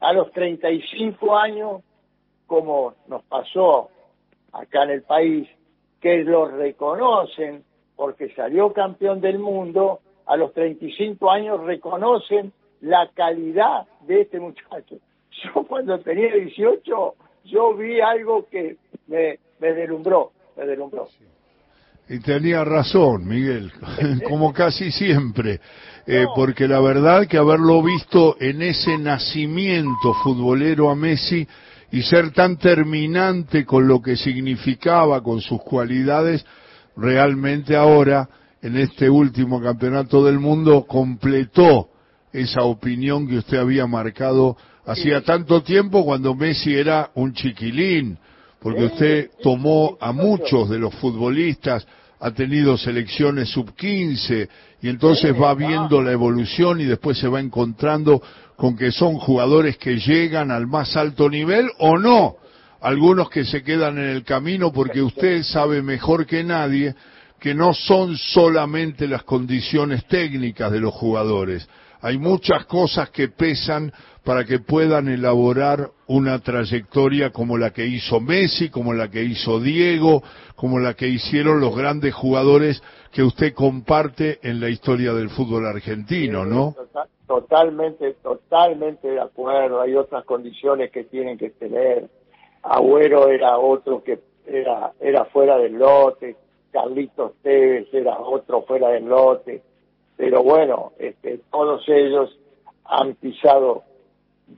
a 0.00 0.12
los 0.12 0.30
35 0.32 1.36
años, 1.36 1.82
como 2.46 2.94
nos 3.06 3.22
pasó 3.24 3.90
acá 4.52 4.84
en 4.84 4.90
el 4.90 5.02
país, 5.02 5.48
que 6.00 6.24
lo 6.24 6.46
reconocen 6.48 7.64
porque 7.96 8.32
salió 8.34 8.72
campeón 8.72 9.20
del 9.20 9.38
mundo, 9.38 10.00
a 10.26 10.36
los 10.36 10.52
35 10.52 11.30
años 11.30 11.60
reconocen 11.64 12.52
la 12.80 13.10
calidad 13.12 13.86
de 14.02 14.20
este 14.20 14.38
muchacho. 14.38 14.96
Yo 15.42 15.64
cuando 15.64 15.98
tenía 16.00 16.32
18 16.32 17.14
yo 17.48 17.74
vi 17.74 18.00
algo 18.00 18.46
que 18.50 18.76
me, 19.06 19.38
me 19.58 19.72
deslumbró, 19.72 20.32
me 20.56 20.66
deslumbró. 20.66 21.08
Y 22.08 22.20
tenía 22.20 22.64
razón, 22.64 23.26
Miguel, 23.26 23.70
como 24.28 24.52
casi 24.52 24.90
siempre, 24.90 25.60
eh, 26.06 26.24
porque 26.34 26.66
la 26.66 26.80
verdad 26.80 27.26
que 27.26 27.36
haberlo 27.36 27.82
visto 27.82 28.36
en 28.40 28.62
ese 28.62 28.96
nacimiento 28.96 30.14
futbolero 30.22 30.90
a 30.90 30.94
Messi 30.94 31.46
y 31.90 32.02
ser 32.02 32.32
tan 32.32 32.56
terminante 32.56 33.64
con 33.64 33.86
lo 33.86 34.00
que 34.00 34.16
significaba, 34.16 35.22
con 35.22 35.40
sus 35.40 35.62
cualidades, 35.62 36.44
realmente 36.96 37.76
ahora, 37.76 38.28
en 38.62 38.76
este 38.76 39.08
último 39.08 39.60
campeonato 39.60 40.24
del 40.24 40.38
mundo, 40.38 40.86
completó 40.86 41.90
esa 42.32 42.62
opinión 42.62 43.28
que 43.28 43.38
usted 43.38 43.58
había 43.58 43.86
marcado 43.86 44.56
hacía 44.88 45.20
tanto 45.20 45.62
tiempo 45.62 46.02
cuando 46.02 46.34
Messi 46.34 46.74
era 46.74 47.10
un 47.14 47.34
chiquilín, 47.34 48.18
porque 48.58 48.84
usted 48.84 49.30
tomó 49.42 49.98
a 50.00 50.12
muchos 50.12 50.70
de 50.70 50.78
los 50.78 50.94
futbolistas, 50.94 51.86
ha 52.20 52.30
tenido 52.32 52.76
selecciones 52.78 53.50
sub-15 53.50 54.48
y 54.80 54.88
entonces 54.88 55.34
va 55.40 55.54
viendo 55.54 56.02
la 56.02 56.12
evolución 56.12 56.80
y 56.80 56.84
después 56.84 57.18
se 57.18 57.28
va 57.28 57.38
encontrando 57.38 58.22
con 58.56 58.76
que 58.76 58.90
son 58.90 59.16
jugadores 59.18 59.76
que 59.76 59.98
llegan 59.98 60.50
al 60.50 60.66
más 60.66 60.96
alto 60.96 61.28
nivel 61.28 61.68
o 61.78 61.98
no. 61.98 62.36
Algunos 62.80 63.28
que 63.28 63.44
se 63.44 63.62
quedan 63.62 63.98
en 63.98 64.08
el 64.08 64.24
camino 64.24 64.72
porque 64.72 65.02
usted 65.02 65.42
sabe 65.42 65.82
mejor 65.82 66.26
que 66.26 66.42
nadie 66.42 66.94
que 67.38 67.54
no 67.54 67.72
son 67.72 68.16
solamente 68.16 69.06
las 69.06 69.22
condiciones 69.22 70.06
técnicas 70.06 70.72
de 70.72 70.80
los 70.80 70.92
jugadores, 70.94 71.68
hay 72.00 72.18
muchas 72.18 72.66
cosas 72.66 73.10
que 73.10 73.28
pesan 73.28 73.92
para 74.24 74.44
que 74.44 74.58
puedan 74.58 75.08
elaborar 75.08 75.88
una 76.06 76.38
trayectoria 76.40 77.30
como 77.30 77.56
la 77.56 77.70
que 77.70 77.86
hizo 77.86 78.20
Messi, 78.20 78.68
como 78.68 78.92
la 78.92 79.10
que 79.10 79.22
hizo 79.22 79.58
Diego, 79.58 80.22
como 80.54 80.78
la 80.78 80.94
que 80.94 81.08
hicieron 81.08 81.60
los 81.60 81.76
grandes 81.76 82.14
jugadores 82.14 82.82
que 83.12 83.22
usted 83.22 83.54
comparte 83.54 84.38
en 84.42 84.60
la 84.60 84.68
historia 84.68 85.12
del 85.12 85.30
fútbol 85.30 85.66
argentino, 85.66 86.44
¿no? 86.44 86.74
Totalmente, 87.26 88.14
totalmente 88.22 89.08
de 89.08 89.20
acuerdo. 89.20 89.80
Hay 89.80 89.94
otras 89.94 90.24
condiciones 90.24 90.90
que 90.90 91.04
tienen 91.04 91.36
que 91.36 91.50
tener. 91.50 92.08
Agüero 92.62 93.28
era 93.28 93.58
otro 93.58 94.02
que 94.02 94.18
era, 94.46 94.92
era 95.00 95.24
fuera 95.26 95.58
del 95.58 95.74
lote. 95.74 96.36
Carlitos 96.70 97.32
Tevez 97.42 97.92
era 97.92 98.18
otro 98.18 98.62
fuera 98.62 98.90
del 98.90 99.06
lote 99.06 99.62
pero 100.18 100.42
bueno, 100.42 100.92
este, 100.98 101.38
todos 101.50 101.88
ellos 101.88 102.36
han 102.84 103.14
pisado 103.14 103.84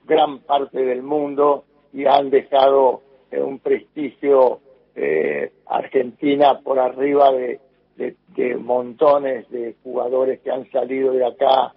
gran 0.06 0.38
parte 0.38 0.82
del 0.82 1.02
mundo 1.02 1.64
y 1.92 2.06
han 2.06 2.30
dejado 2.30 3.02
eh, 3.30 3.42
un 3.42 3.58
prestigio 3.58 4.60
eh, 4.96 5.52
Argentina 5.66 6.60
por 6.64 6.78
arriba 6.78 7.30
de, 7.32 7.60
de, 7.96 8.56
montones 8.56 9.50
de 9.50 9.76
jugadores 9.82 10.40
que 10.40 10.50
han 10.50 10.68
salido 10.70 11.12
de 11.12 11.26
acá. 11.26 11.74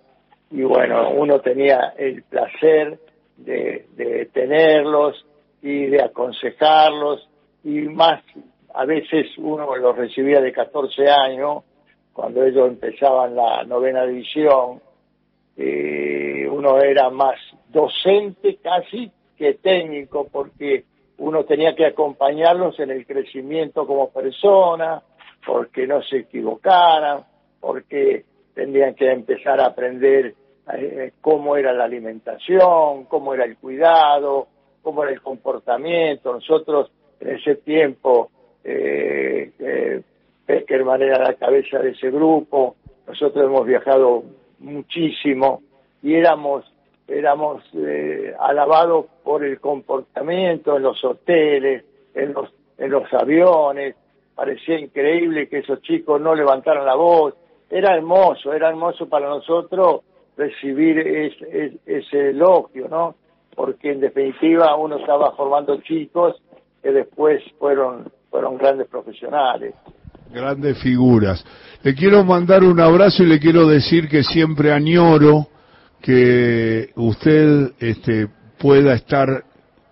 Y 0.50 0.64
bueno, 0.64 1.12
uno 1.12 1.42
tenía 1.42 1.94
el 1.98 2.24
placer 2.24 3.00
de, 3.36 3.88
de 3.98 4.30
tenerlos 4.32 5.26
y 5.62 5.88
de 5.88 6.02
aconsejarlos. 6.02 7.28
Y 7.66 7.82
más, 7.82 8.24
a 8.74 8.86
veces 8.86 9.28
uno 9.38 9.76
los 9.76 9.98
recibía 9.98 10.40
de 10.40 10.54
14 10.54 11.10
años, 11.10 11.64
cuando 12.14 12.44
ellos 12.44 12.68
empezaban 12.68 13.36
la 13.36 13.64
novena 13.64 14.06
división, 14.06 14.82
eh, 15.58 16.48
uno 16.50 16.80
era 16.80 17.10
más 17.10 17.36
docente 17.70 18.58
casi 18.62 19.12
que 19.38 19.56
técnico, 19.56 20.28
porque 20.32 20.86
uno 21.18 21.44
tenía 21.46 21.76
que 21.76 21.86
acompañarlos 21.86 22.80
en 22.80 22.92
el 22.92 23.06
crecimiento 23.06 23.86
como 23.86 24.10
persona, 24.10 25.02
porque 25.46 25.88
no 25.88 26.02
se 26.04 26.20
equivocaran, 26.20 27.24
porque 27.60 28.26
tendrían 28.54 28.96
que 28.96 29.12
empezar 29.12 29.60
a 29.60 29.68
aprender 29.68 30.36
eh, 30.74 31.12
cómo 31.22 31.58
era 31.58 31.74
la 31.74 31.86
alimentación, 31.86 33.06
cómo 33.06 33.34
era 33.34 33.46
el 33.46 33.58
cuidado, 33.58 34.48
cómo 34.82 35.04
era 35.04 35.12
el 35.12 35.22
comportamiento. 35.22 36.34
Nosotros 36.34 36.92
en 37.20 37.36
ese 37.36 37.56
tiempo, 37.56 38.32
eh, 38.64 39.52
eh, 39.60 40.02
Peckerman 40.46 41.02
era 41.02 41.20
la 41.20 41.34
cabeza 41.36 41.80
de 41.80 41.92
ese 41.92 42.12
grupo, 42.12 42.76
nosotros 43.08 43.46
hemos 43.46 43.66
viajado 43.66 44.24
muchísimo 44.60 45.62
y 46.02 46.16
éramos 46.16 46.66
éramos 47.08 47.64
eh, 47.74 48.34
alabados 48.40 49.08
por 49.24 49.44
el 49.44 49.60
comportamiento 49.60 50.78
en 50.78 50.84
los 50.84 51.04
hoteles, 51.04 51.84
en 52.14 52.34
los 52.34 52.50
en 52.78 52.92
los 52.92 53.12
aviones, 53.14 53.96
parecía 54.36 54.80
increíble 54.80 55.48
que 55.48 55.60
esos 55.60 55.82
chicos 55.82 56.20
no 56.20 56.34
levantaran 56.34 56.86
la 56.86 56.96
voz, 56.96 57.36
era 57.70 57.96
hermoso, 57.96 58.54
era 58.54 58.70
hermoso 58.70 59.08
para 59.08 59.28
nosotros 59.28 60.02
recibir 60.36 61.00
ese 61.86 62.30
elogio, 62.30 62.88
¿no? 62.88 63.16
Porque 63.56 63.92
en 63.92 64.00
definitiva 64.00 64.76
uno 64.76 64.98
estaba 64.98 65.32
formando 65.34 65.80
chicos 65.82 66.42
que 66.82 66.92
después 66.92 67.44
fueron, 67.60 68.12
fueron 68.30 68.58
grandes 68.58 68.88
profesionales. 68.88 69.76
Grandes 70.34 70.80
figuras. 70.80 71.46
Le 71.84 71.94
quiero 71.94 72.24
mandar 72.24 72.64
un 72.64 72.80
abrazo 72.80 73.22
y 73.22 73.28
le 73.28 73.40
quiero 73.40 73.68
decir 73.68 74.10
que 74.10 74.24
siempre 74.24 74.72
añoro 74.72 75.48
que 76.02 76.90
usted 76.96 77.74
este, 77.80 78.28
pueda 78.58 78.96
estar 78.96 79.44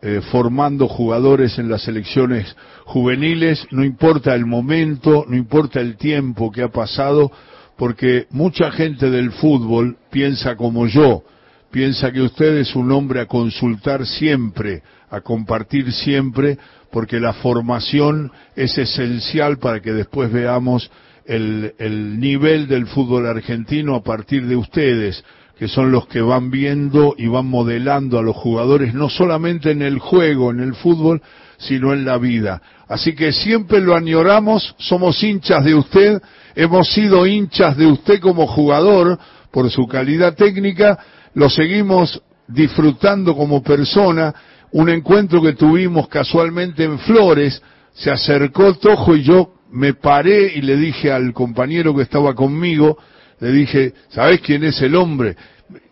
eh, 0.02 0.20
formando 0.32 0.88
jugadores 0.88 1.60
en 1.60 1.70
las 1.70 1.84
selecciones 1.84 2.56
juveniles, 2.86 3.68
no 3.70 3.84
importa 3.84 4.34
el 4.34 4.48
momento, 4.48 5.26
no 5.28 5.38
importa 5.38 5.80
el 5.80 5.96
tiempo 5.96 6.52
que 6.52 6.64
ha 6.64 6.70
pasado, 6.70 7.32
porque 7.78 8.26
mucha 8.32 8.72
gente 8.72 9.12
del 9.12 9.32
fútbol 9.32 9.98
piensa 10.10 10.56
como 10.56 10.88
yo, 10.88 11.22
piensa 11.70 12.12
que 12.12 12.22
usted 12.22 12.58
es 12.58 12.76
un 12.76 12.92
hombre 12.92 13.22
a 13.22 13.28
consultar 13.28 14.08
siempre, 14.08 14.82
a 15.12 15.22
compartir 15.22 15.92
siempre, 15.92 16.58
porque 16.92 17.20
la 17.20 17.34
formación 17.34 18.32
es 18.56 18.78
esencial 18.78 19.58
para 19.58 19.82
que 19.82 19.94
después 19.94 20.32
veamos 20.32 20.92
el, 21.26 21.74
el, 21.78 22.20
nivel 22.20 22.68
del 22.68 22.88
fútbol 22.88 23.28
argentino 23.28 23.96
a 23.96 24.04
partir 24.04 24.46
de 24.48 24.56
ustedes, 24.56 25.24
que 25.58 25.68
son 25.68 25.92
los 25.92 26.08
que 26.08 26.22
van 26.22 26.50
viendo 26.50 27.14
y 27.18 27.28
van 27.28 27.46
modelando 27.46 28.18
a 28.18 28.24
los 28.24 28.36
jugadores, 28.36 28.94
no 28.94 29.10
solamente 29.10 29.72
en 29.72 29.82
el 29.82 30.00
juego, 30.00 30.52
en 30.52 30.60
el 30.60 30.74
fútbol, 30.74 31.22
sino 31.60 31.94
en 31.94 32.06
la 32.06 32.18
vida. 32.18 32.62
Así 32.88 33.14
que 33.14 33.32
siempre 33.32 33.80
lo 33.80 33.96
añoramos, 33.96 34.76
somos 34.80 35.24
hinchas 35.24 35.64
de 35.64 35.76
usted, 35.76 36.22
hemos 36.56 36.92
sido 36.92 37.26
hinchas 37.26 37.78
de 37.78 37.86
usted 37.86 38.20
como 38.20 38.48
jugador 38.48 39.18
por 39.52 39.70
su 39.70 39.88
calidad 39.88 40.36
técnica, 40.36 40.98
lo 41.34 41.50
seguimos 41.50 42.22
disfrutando 42.48 43.36
como 43.36 43.64
persona, 43.64 44.34
un 44.72 44.90
encuentro 44.90 45.42
que 45.42 45.54
tuvimos 45.54 46.08
casualmente 46.08 46.84
en 46.84 47.00
Flores, 47.00 47.62
se 47.94 48.10
acercó 48.10 48.76
Tojo 48.76 49.16
y 49.16 49.24
yo 49.24 49.54
me 49.72 49.94
paré 49.94 50.54
y 50.56 50.62
le 50.62 50.78
dije 50.78 51.12
al 51.12 51.34
compañero 51.34 51.96
que 51.96 52.04
estaba 52.04 52.34
conmigo, 52.34 52.98
le 53.40 53.52
dije, 53.52 53.94
¿sabes 54.10 54.42
quién 54.42 54.64
es 54.64 54.82
el 54.82 54.96
hombre? 54.96 55.36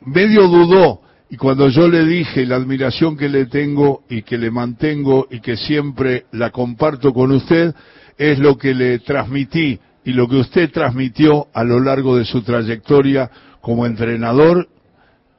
Medio 0.06 0.48
dudó, 0.48 1.02
y 1.30 1.38
cuando 1.38 1.70
yo 1.70 1.88
le 1.88 2.06
dije 2.06 2.46
la 2.46 2.56
admiración 2.56 3.15
que 3.15 3.30
le 3.30 3.46
tengo 3.46 4.04
y 4.10 4.24
que 4.24 4.38
le 4.38 4.50
mantengo 4.50 5.28
y 5.30 5.42
que 5.42 5.58
siempre 5.58 6.26
la 6.32 6.50
comparto 6.50 7.13
con 7.13 7.32
usted, 7.32 7.74
es 8.18 8.39
lo 8.39 8.58
que 8.58 8.74
le 8.74 9.00
transmití 9.00 9.80
y 10.04 10.13
lo 10.13 10.28
que 10.28 10.38
usted 10.38 10.72
transmitió 10.72 11.48
a 11.54 11.63
lo 11.63 11.80
largo 11.80 12.18
de 12.18 12.26
su 12.26 12.42
trayectoria 12.42 13.30
como 13.62 13.86
entrenador 13.86 14.68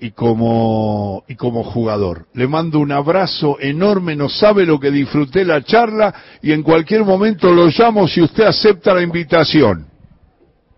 y 0.00 0.12
como, 0.12 1.24
y 1.28 1.36
como 1.36 1.62
jugador. 1.62 2.26
Le 2.32 2.48
mando 2.48 2.78
un 2.78 2.90
abrazo 2.90 3.58
enorme, 3.60 4.16
no 4.16 4.28
sabe 4.28 4.64
lo 4.64 4.80
que 4.80 4.90
disfruté 4.90 5.44
la 5.44 5.62
charla 5.62 6.14
y 6.42 6.52
en 6.52 6.62
cualquier 6.62 7.04
momento 7.04 7.52
lo 7.52 7.66
llamo 7.66 8.08
si 8.08 8.22
usted 8.22 8.44
acepta 8.44 8.94
la 8.94 9.02
invitación. 9.02 9.86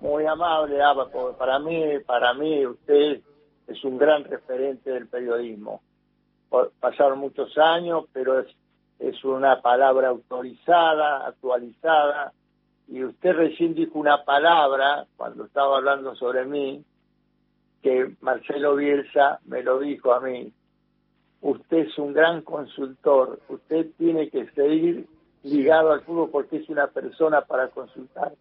Muy 0.01 0.27
amable, 0.27 0.83
Abba, 0.83 1.09
para 1.39 1.61
mí, 1.61 1.85
para 2.05 2.35
mí 2.35 2.67
usted 2.67 3.21
es 3.69 3.85
un 3.85 3.97
gran 3.97 4.25
referente 4.25 4.91
del 4.91 5.07
periodismo. 5.07 5.81
Pasaron 6.81 7.21
muchos 7.21 7.57
años, 7.57 8.07
pero 8.13 8.41
es, 8.41 8.49
es 8.99 9.25
una 9.25 9.63
palabra 9.63 10.09
autorizada, 10.09 11.29
actualizada, 11.29 12.33
y 12.89 13.05
usted 13.05 13.33
recién 13.35 13.75
dijo 13.75 13.99
una 13.99 14.25
palabra 14.25 15.07
cuando 15.17 15.45
estaba 15.45 15.77
hablando 15.77 16.17
sobre 16.17 16.45
mí, 16.45 16.85
que 17.83 18.13
Marcelo 18.21 18.77
Bielsa 18.77 19.41
me 19.45 19.63
lo 19.63 19.79
dijo 19.81 20.13
a 20.13 20.21
mí. 20.21 20.53
Usted 21.41 21.79
es 21.79 21.99
un 21.99 22.13
gran 22.13 22.43
consultor, 22.43 23.41
usted 23.49 23.89
tiene 23.99 24.31
que 24.31 24.47
seguir 24.51 25.07
ligado 25.43 25.91
al 25.91 26.03
fútbol 26.03 26.31
porque 26.31 26.59
es 26.59 26.69
una 26.69 26.87
persona 26.87 27.43
para 27.43 27.69
consultar. 27.69 28.33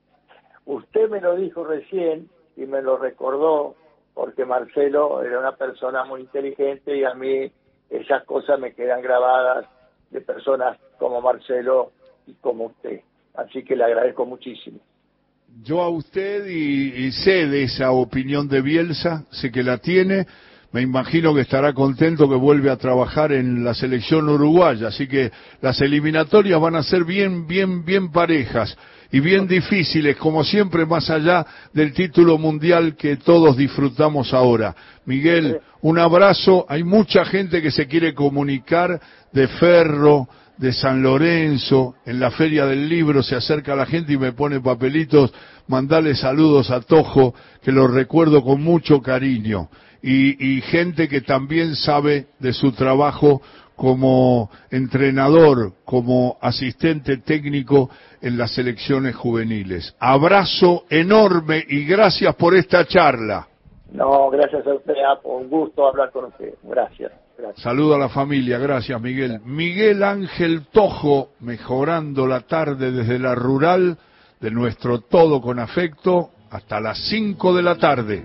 Usted 0.66 1.10
me 1.10 1.20
lo 1.20 1.36
dijo 1.36 1.64
recién 1.64 2.30
y 2.56 2.66
me 2.68 2.82
lo 2.82 2.98
recordó 2.98 3.76
porque 4.14 4.46
Marcelo 4.46 5.24
era 5.24 5.40
una 5.40 5.56
persona 5.56 6.04
muy 6.06 6.22
inteligente 6.22 6.96
y 6.96 7.04
a 7.04 7.16
mí 7.16 7.52
esas 7.90 8.24
cosas 8.26 8.60
me 8.60 8.74
quedan 8.74 9.02
grabadas 9.02 9.66
de 10.12 10.22
personas 10.22 10.78
como 11.00 11.22
Marcelo 11.22 11.92
y 12.28 12.34
como 12.36 12.66
usted. 12.66 13.02
Así 13.34 13.64
que 13.64 13.76
le 13.76 13.86
agradezco 13.86 14.26
muchísimo. 14.26 14.80
Yo 15.60 15.82
a 15.82 15.90
usted 15.90 16.48
y, 16.48 17.12
sé 17.12 17.48
de 17.48 17.64
esa 17.64 17.92
opinión 17.92 18.48
de 18.48 18.62
Bielsa, 18.62 19.26
sé 19.32 19.52
que 19.52 19.64
la 19.64 19.78
tiene, 19.78 20.26
me 20.72 20.82
imagino 20.82 21.36
que 21.36 21.42
estará 21.42 21.74
contento 21.74 22.30
que 22.30 22.36
vuelve 22.36 22.72
a 22.72 22.78
trabajar 22.78 23.32
en 23.34 23.64
la 23.64 23.74
selección 23.74 24.30
uruguaya, 24.30 24.88
así 24.88 25.08
que 25.08 25.32
las 25.62 25.80
eliminatorias 25.82 26.60
van 26.60 26.76
a 26.76 26.84
ser 26.84 27.04
bien, 27.04 27.48
bien, 27.48 27.84
bien 27.84 28.12
parejas 28.12 28.76
y 29.12 29.20
bien 29.20 29.46
difíciles, 29.46 30.16
como 30.16 30.44
siempre, 30.44 30.86
más 30.86 31.10
allá 31.10 31.46
del 31.74 31.94
título 31.94 32.38
mundial 32.38 32.96
que 32.96 33.18
todos 33.18 33.58
disfrutamos 33.58 34.34
ahora. 34.34 34.74
Miguel, 35.06 35.60
un 35.82 36.00
abrazo. 36.00 36.66
Hay 36.70 36.84
mucha 36.84 37.26
gente 37.26 37.62
que 37.62 37.72
se 37.72 37.88
quiere 37.88 38.14
comunicar 38.14 39.00
de 39.34 39.48
Ferro, 39.48 40.28
de 40.58 40.74
San 40.74 41.02
Lorenzo, 41.02 41.96
en 42.06 42.20
la 42.20 42.32
Feria 42.32 42.66
del 42.66 42.88
Libro 42.88 43.24
se 43.24 43.36
acerca 43.36 43.76
la 43.76 43.86
gente 43.86 44.14
y 44.14 44.18
me 44.18 44.34
pone 44.34 44.60
papelitos, 44.60 45.34
mandale 45.68 46.16
saludos 46.16 46.70
a 46.72 46.82
Tojo, 46.82 47.34
que 47.64 47.72
lo 47.72 47.88
recuerdo 47.88 48.44
con 48.44 48.62
mucho 48.62 49.02
cariño. 49.02 49.70
Y, 50.04 50.56
y 50.56 50.62
gente 50.62 51.08
que 51.08 51.22
también 51.22 51.76
sabe 51.76 52.28
de 52.40 52.54
su 52.54 52.72
trabajo 52.72 53.42
como 53.76 54.52
entrenador, 54.70 55.74
como 55.86 56.38
asistente 56.42 57.18
técnico 57.18 57.90
en 58.22 58.38
las 58.38 58.52
selecciones 58.52 59.16
juveniles. 59.16 59.96
Abrazo 60.00 60.86
enorme 60.90 61.66
y 61.68 61.86
gracias 61.86 62.36
por 62.36 62.56
esta 62.56 62.86
charla. 62.86 63.48
No, 63.92 64.30
gracias 64.30 64.66
a 64.66 64.74
usted, 64.74 64.94
un 65.24 65.50
gusto 65.50 65.88
hablar 65.88 66.12
con 66.12 66.26
usted. 66.26 66.54
Gracias. 66.64 67.12
Saludo 67.56 67.96
a 67.96 68.00
la 68.00 68.10
familia, 68.10 68.58
gracias 68.60 69.02
Miguel. 69.02 69.40
Miguel 69.46 70.04
Ángel 70.04 70.68
Tojo, 70.72 71.30
mejorando 71.40 72.28
la 72.28 72.42
tarde 72.42 72.92
desde 72.92 73.20
la 73.20 73.36
rural 73.36 73.98
de 74.40 74.52
nuestro 74.52 75.02
todo 75.02 75.42
con 75.42 75.60
afecto 75.60 76.30
hasta 76.52 76.80
las 76.80 76.98
5 77.10 77.56
de 77.56 77.64
la 77.64 77.78
tarde. 77.78 78.24